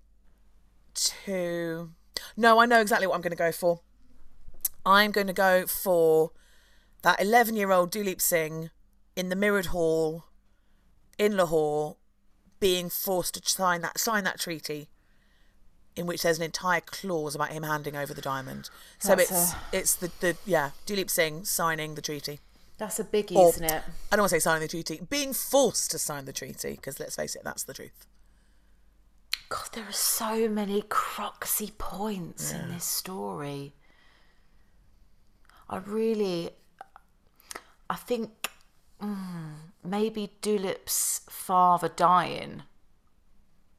[0.93, 1.91] to.
[2.37, 3.81] No, I know exactly what I'm going to go for.
[4.85, 6.31] I'm going to go for
[7.03, 8.69] that 11 year old Duleep Singh
[9.15, 10.25] in the mirrored hall
[11.17, 11.97] in Lahore
[12.59, 14.89] being forced to sign that sign that treaty
[15.95, 18.69] in which there's an entire clause about him handing over the diamond.
[18.99, 22.39] So That's it's a- it's the, the yeah, Duleep Singh signing the treaty.
[22.77, 23.83] That's a biggie, Or- isn't it?
[24.11, 26.99] I don't want to say signing the treaty, being forced to sign the treaty, because
[26.99, 28.07] let's face it, that's the truth.
[29.49, 33.73] God, there are so many croxy points in this story.
[35.69, 36.49] I really,
[37.89, 38.49] I think
[39.01, 39.53] mm,
[39.83, 42.63] maybe Duleep's father dying.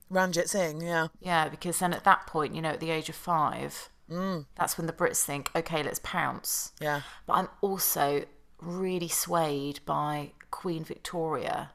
[0.09, 1.09] Ranjit Singh, yeah.
[1.21, 4.87] Yeah, because then at that point, you know, at the age of five, that's when
[4.87, 6.73] the Brits think, okay, let's pounce.
[6.81, 7.01] Yeah.
[7.27, 8.25] But I'm also
[8.61, 11.73] really swayed by Queen Victoria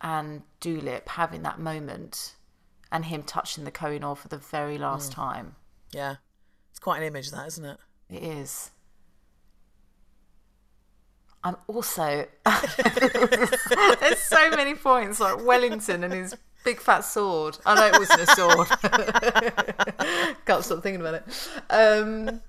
[0.00, 2.34] and Duleep having that moment
[2.90, 5.56] and him touching the Kohinoor for the very last time.
[5.92, 6.16] Yeah.
[6.70, 7.78] It's quite an image, that, isn't it?
[8.10, 8.70] It is.
[11.44, 12.26] I'm also
[14.00, 17.58] there's so many points like Wellington and his big fat sword.
[17.66, 18.68] I know it wasn't a sword.
[20.46, 21.24] Can't stop thinking about it.
[21.68, 22.40] Um,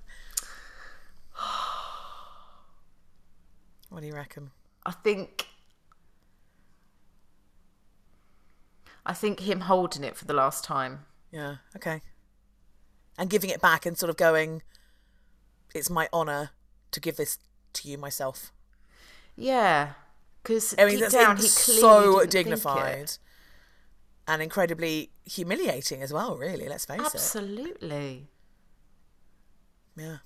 [3.94, 4.50] What do you reckon?
[4.84, 5.46] I think
[9.06, 11.04] I think him holding it for the last time.
[11.30, 12.00] Yeah, okay.
[13.16, 14.62] And giving it back and sort of going,
[15.76, 16.50] it's my honour
[16.90, 17.38] to give this
[17.74, 18.50] to you myself.
[19.36, 19.92] Yeah,
[20.42, 23.12] because I mean, deep down he so dignified
[24.26, 27.62] and incredibly humiliating as well, really, let's face Absolutely.
[27.62, 27.74] it.
[27.74, 28.28] Absolutely.
[29.96, 30.16] Yeah.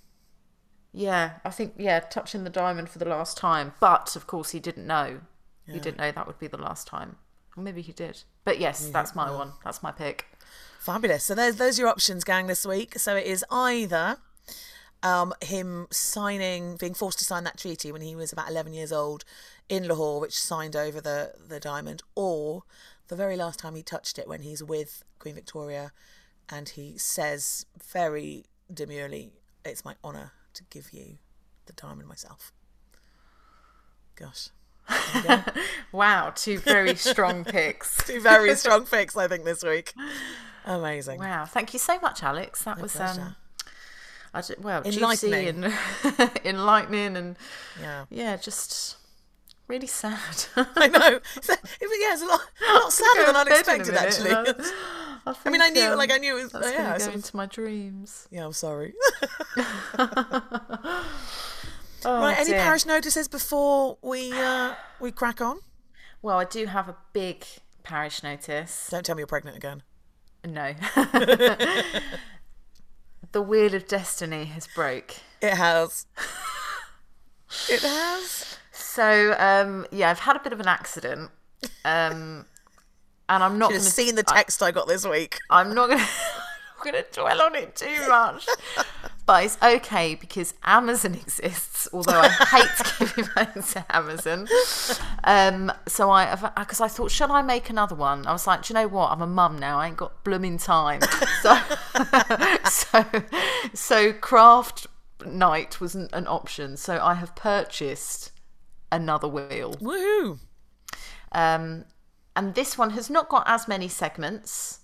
[0.93, 3.72] Yeah, I think yeah, touching the diamond for the last time.
[3.80, 5.20] But of course, he didn't know.
[5.66, 7.16] He didn't know that would be the last time.
[7.55, 8.22] Or maybe he did.
[8.45, 9.53] But yes, that's my one.
[9.62, 10.24] That's my pick.
[10.80, 11.24] Fabulous.
[11.24, 12.99] So those those are your options, gang, this week.
[12.99, 14.16] So it is either
[15.03, 18.93] um, him signing, being forced to sign that treaty when he was about 11 years
[18.93, 19.24] old
[19.68, 22.62] in Lahore, which signed over the, the diamond, or
[23.09, 25.93] the very last time he touched it when he's with Queen Victoria
[26.49, 29.32] and he says very demurely,
[29.64, 31.19] It's my honour to give you
[31.67, 32.53] the diamond myself.
[34.15, 34.49] Gosh.
[35.93, 37.97] Wow, two very strong picks.
[38.07, 39.95] Two very strong picks, I think, this week.
[40.67, 41.19] Amazing.
[41.21, 42.63] Wow, thank you so much, Alex.
[42.65, 43.21] That was pleasure.
[43.23, 43.37] um,
[44.35, 45.63] I d- well, Enlightening.
[45.63, 45.73] juicy
[46.19, 47.37] and enlightening, and
[47.81, 48.05] Yeah.
[48.11, 48.97] yeah, just
[49.67, 50.19] really sad.
[50.57, 51.21] I know.
[51.37, 51.47] It,
[51.81, 54.65] yeah, it's a lot, a lot sadder than Go to bed unexpected, actually.
[55.27, 56.53] I, I mean, I knew, um, like, I knew it was.
[56.53, 58.29] That's yeah, go sort into my dreams.
[58.31, 58.95] yeah, I'm sorry.
[62.05, 62.61] Oh, right, any dear.
[62.61, 65.59] parish notices before we uh, we crack on?
[66.23, 67.45] Well, I do have a big
[67.83, 68.89] parish notice.
[68.91, 69.83] Don't tell me you're pregnant again.
[70.45, 70.75] No.
[73.33, 75.16] the wheel of destiny has broke.
[75.43, 76.07] It has.
[77.69, 78.59] it has.
[78.71, 81.31] So, um, yeah, I've had a bit of an accident.
[81.85, 82.47] Um,
[83.29, 85.39] and I'm not going to seen the text I got this week.
[85.51, 86.09] I'm not gonna
[86.85, 88.47] gonna dwell on it too much.
[89.26, 94.49] but it's okay because Amazon exists, although I hate giving money to Amazon.
[95.24, 98.26] Um, so I, because I thought, should I make another one?
[98.26, 99.11] I was like, do you know what?
[99.11, 99.79] I'm a mum now.
[99.79, 101.03] I ain't got blooming time.
[101.43, 101.59] So,
[102.70, 103.05] so,
[103.74, 104.87] so craft
[105.26, 106.76] night wasn't an option.
[106.76, 108.33] So I have purchased
[108.91, 109.74] another wheel.
[109.74, 110.39] Woohoo!
[111.33, 111.85] Um,
[112.39, 114.80] and this one has not got as many segments.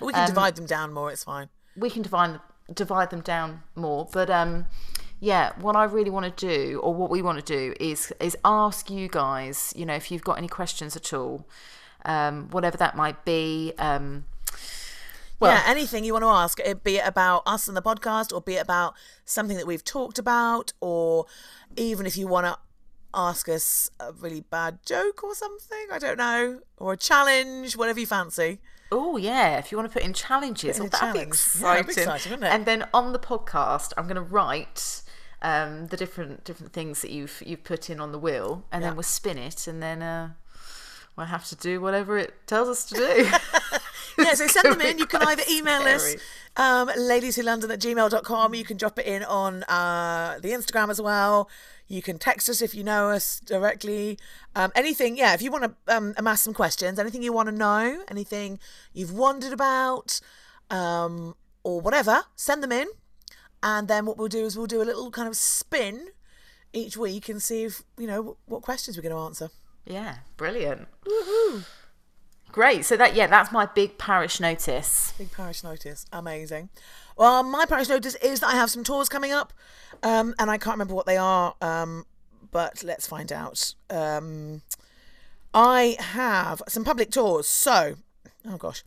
[0.00, 1.10] We Um, can divide them down more.
[1.10, 1.48] It's fine.
[1.76, 2.40] we can divide
[2.74, 4.66] divide them down more but um
[5.20, 8.36] yeah what i really want to do or what we want to do is is
[8.44, 11.46] ask you guys you know if you've got any questions at all
[12.04, 14.24] um whatever that might be um
[15.40, 18.34] well yeah, anything you want to ask, it be it about us and the podcast,
[18.34, 18.94] or be it about
[19.24, 21.26] something that we've talked about, or
[21.76, 22.58] even if you want to
[23.14, 28.00] ask us a really bad joke or something, I don't know, or a challenge, whatever
[28.00, 28.58] you fancy.
[28.92, 31.26] oh yeah if you want to put in challenges in oh, that'd be challenge.
[31.26, 35.02] Yeah, exciting that'd be exciting, and then on the podcast i'm going to write
[35.42, 38.88] um the different different things that you've you've put in on the wheel and Yeah.
[38.88, 40.30] then we'll spin it and then uh
[41.16, 43.30] we'll have to do whatever it tells us to do
[44.18, 44.98] yeah, so send them in.
[44.98, 46.20] You can either email us, scary.
[46.56, 48.54] um, ladieswholondon at gmail.com.
[48.54, 51.48] You can drop it in on uh, the Instagram as well.
[51.86, 54.18] You can text us if you know us directly.
[54.54, 57.54] Um, anything, yeah, if you want to um, amass some questions, anything you want to
[57.54, 58.58] know, anything
[58.92, 60.20] you've wondered about,
[60.70, 62.88] um, or whatever, send them in.
[63.62, 66.08] And then what we'll do is we'll do a little kind of spin
[66.72, 69.50] each week and see if, you know, what questions we're going to answer.
[69.86, 70.86] Yeah, brilliant.
[72.58, 72.84] Great.
[72.84, 75.14] So that yeah, that's my big parish notice.
[75.16, 76.06] Big parish notice.
[76.12, 76.70] Amazing.
[77.16, 79.52] Well, my parish notice is that I have some tours coming up,
[80.02, 82.04] um, and I can't remember what they are, um,
[82.50, 83.76] but let's find out.
[83.88, 84.62] Um,
[85.54, 87.46] I have some public tours.
[87.46, 87.94] So,
[88.44, 88.82] oh gosh,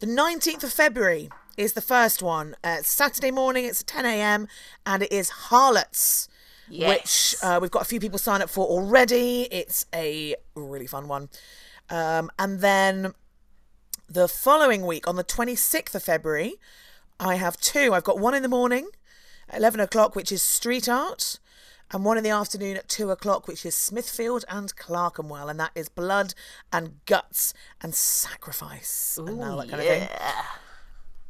[0.00, 2.56] the 19th of February is the first one.
[2.64, 4.48] Uh, it's Saturday morning, it's 10 a.m.,
[4.86, 6.26] and it is Harlots.
[6.70, 6.88] Yes.
[6.88, 9.42] Which uh, we've got a few people sign up for already.
[9.50, 11.28] It's a really fun one.
[11.90, 13.14] Um, and then
[14.08, 16.54] the following week, on the 26th of February,
[17.20, 17.92] I have two.
[17.94, 18.88] I've got one in the morning
[19.48, 21.38] at 11 o'clock, which is street art,
[21.90, 25.48] and one in the afternoon at 2 o'clock, which is Smithfield and Clerkenwell.
[25.48, 26.34] And that is blood
[26.72, 30.08] and guts and sacrifice and all that kind of thing.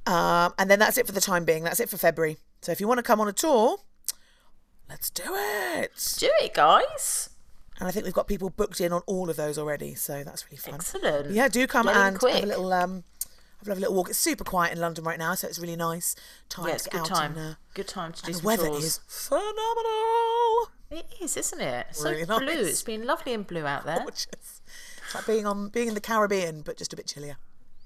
[0.06, 1.64] Um, and then that's it for the time being.
[1.64, 2.36] That's it for February.
[2.60, 3.78] So if you want to come on a tour,
[4.88, 6.16] let's do it.
[6.18, 7.30] Do it, guys.
[7.82, 9.96] And I think we've got people booked in on all of those already.
[9.96, 10.74] So that's really fun.
[10.74, 11.32] Excellent.
[11.32, 13.02] Yeah, do come Get in and have a little um,
[13.66, 14.08] have a little walk.
[14.08, 16.14] It's super quiet in London right now, so it's really nice
[16.48, 17.36] time Yeah, it's to a get good out time.
[17.36, 18.84] and, uh, Good time to do and the some weather chores.
[18.84, 20.70] is phenomenal.
[20.92, 21.86] It is, isn't it?
[21.92, 22.40] So Really blue.
[22.46, 22.56] nice.
[22.68, 23.98] It's been lovely and blue out there.
[23.98, 24.26] Gorgeous.
[24.32, 27.36] It's like being on being in the Caribbean, but just a bit chillier.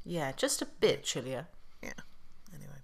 [0.04, 1.46] Yeah, just a bit chillier.
[1.82, 1.92] Yeah.
[2.54, 2.80] Anyway.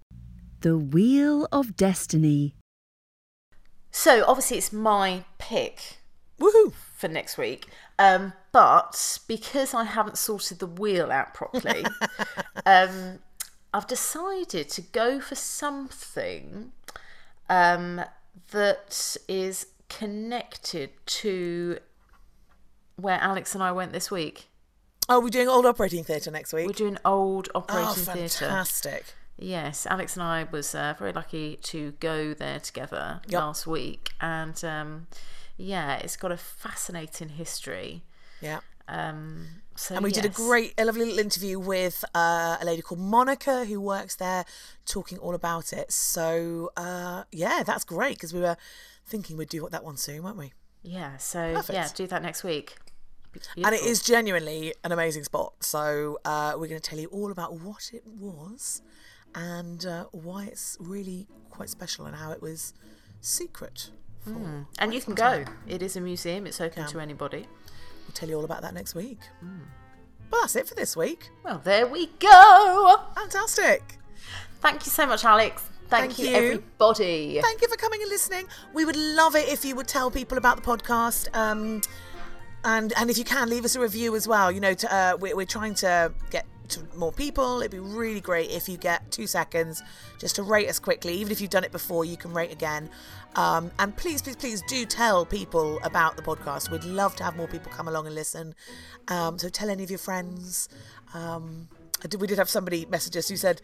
[0.61, 2.55] The Wheel of Destiny.
[3.91, 5.97] So obviously it's my pick
[6.39, 6.73] Woohoo!
[7.03, 7.67] For next week.
[7.99, 11.83] Um, but because I haven't sorted the wheel out properly,
[12.65, 13.19] um,
[13.73, 16.71] I've decided to go for something
[17.49, 18.01] um,
[18.51, 21.79] that is connected to
[22.95, 24.47] where Alex and I went this week.
[25.09, 26.67] Oh, we're doing old operating theatre next week.
[26.67, 28.45] We're doing old oh, operating theatre.
[28.45, 29.03] fantastic!
[29.37, 33.41] Yes, Alex and I was uh, very lucky to go there together Yep.
[33.41, 35.07] last week, and um,
[35.57, 38.03] yeah, it's got a fascinating history.
[38.41, 38.59] Yeah.
[38.87, 42.81] Um, so And we did a great, a lovely little interview with uh, a lady
[42.81, 44.43] called Monica who works there,
[44.85, 45.91] talking all about it.
[45.91, 48.57] So uh, yeah, that's great because we were
[49.05, 50.53] thinking we'd do that one soon, weren't we?
[50.83, 51.15] yeah.
[51.17, 51.73] So Perfect.
[51.73, 52.75] yeah, do that next week.
[53.31, 55.53] Be- And it is genuinely an amazing spot.
[55.61, 58.81] So uh, we're going to tell you all about what it was
[59.33, 62.73] and uh, why it's really quite special and how it was
[63.21, 63.89] secret.
[64.27, 64.65] Mm.
[64.79, 65.43] and you can go.
[65.67, 66.47] It is a museum.
[66.47, 67.47] It's open to anybody.
[68.05, 69.19] We'll tell you all about that next week.
[69.43, 69.61] Mm.
[70.29, 71.29] But that's it for this week.
[71.43, 73.01] Well, there we go.
[73.15, 73.99] Fantastic.
[74.61, 75.61] Thank you so much, Alex.
[75.89, 76.35] Thank, Thank you, you.
[76.35, 77.39] everybody.
[77.41, 78.47] Thank you for coming and listening.
[78.73, 81.27] We would love it if you would tell people about the podcast.
[81.35, 81.81] Um,
[82.63, 84.51] and and if you can, leave us a review as well.
[84.51, 87.59] You know, to, uh, we're, we're trying to get to more people.
[87.59, 89.83] It'd be really great if you get two seconds
[90.17, 91.13] just to rate us quickly.
[91.15, 92.89] Even if you've done it before, you can rate again.
[93.35, 96.69] Um, and please, please, please do tell people about the podcast.
[96.69, 98.53] We'd love to have more people come along and listen.
[99.07, 100.69] Um, so tell any of your friends.
[101.13, 101.67] Um,
[102.01, 103.61] did, we did have somebody message us who said,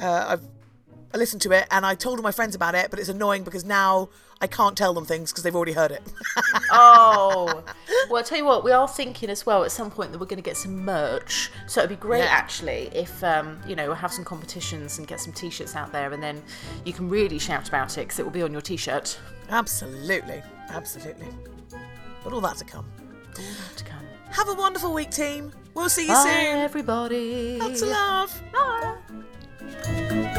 [0.00, 0.48] uh, I've
[1.14, 3.44] I listened to it and I told all my friends about it, but it's annoying
[3.44, 4.08] because now
[4.40, 6.02] I can't tell them things because they've already heard it.
[6.74, 7.62] Oh,
[8.08, 10.26] well, I'll tell you what, we are thinking as well at some point that we're
[10.26, 11.50] going to get some merch.
[11.66, 12.30] So it'd be great Yeah.
[12.30, 15.92] actually if, um, you know, we'll have some competitions and get some t shirts out
[15.92, 16.42] there and then
[16.86, 19.18] you can really shout about it because it will be on your t shirt.
[19.50, 21.28] absolutely, absolutely.
[22.24, 22.86] But all that to come.
[23.38, 24.00] All that to come.
[24.30, 25.52] Have a wonderful week, team.
[25.74, 26.58] We'll see you Bye, soon.
[26.58, 27.58] everybody.
[27.58, 28.42] Lots of love.
[28.52, 30.38] Bye.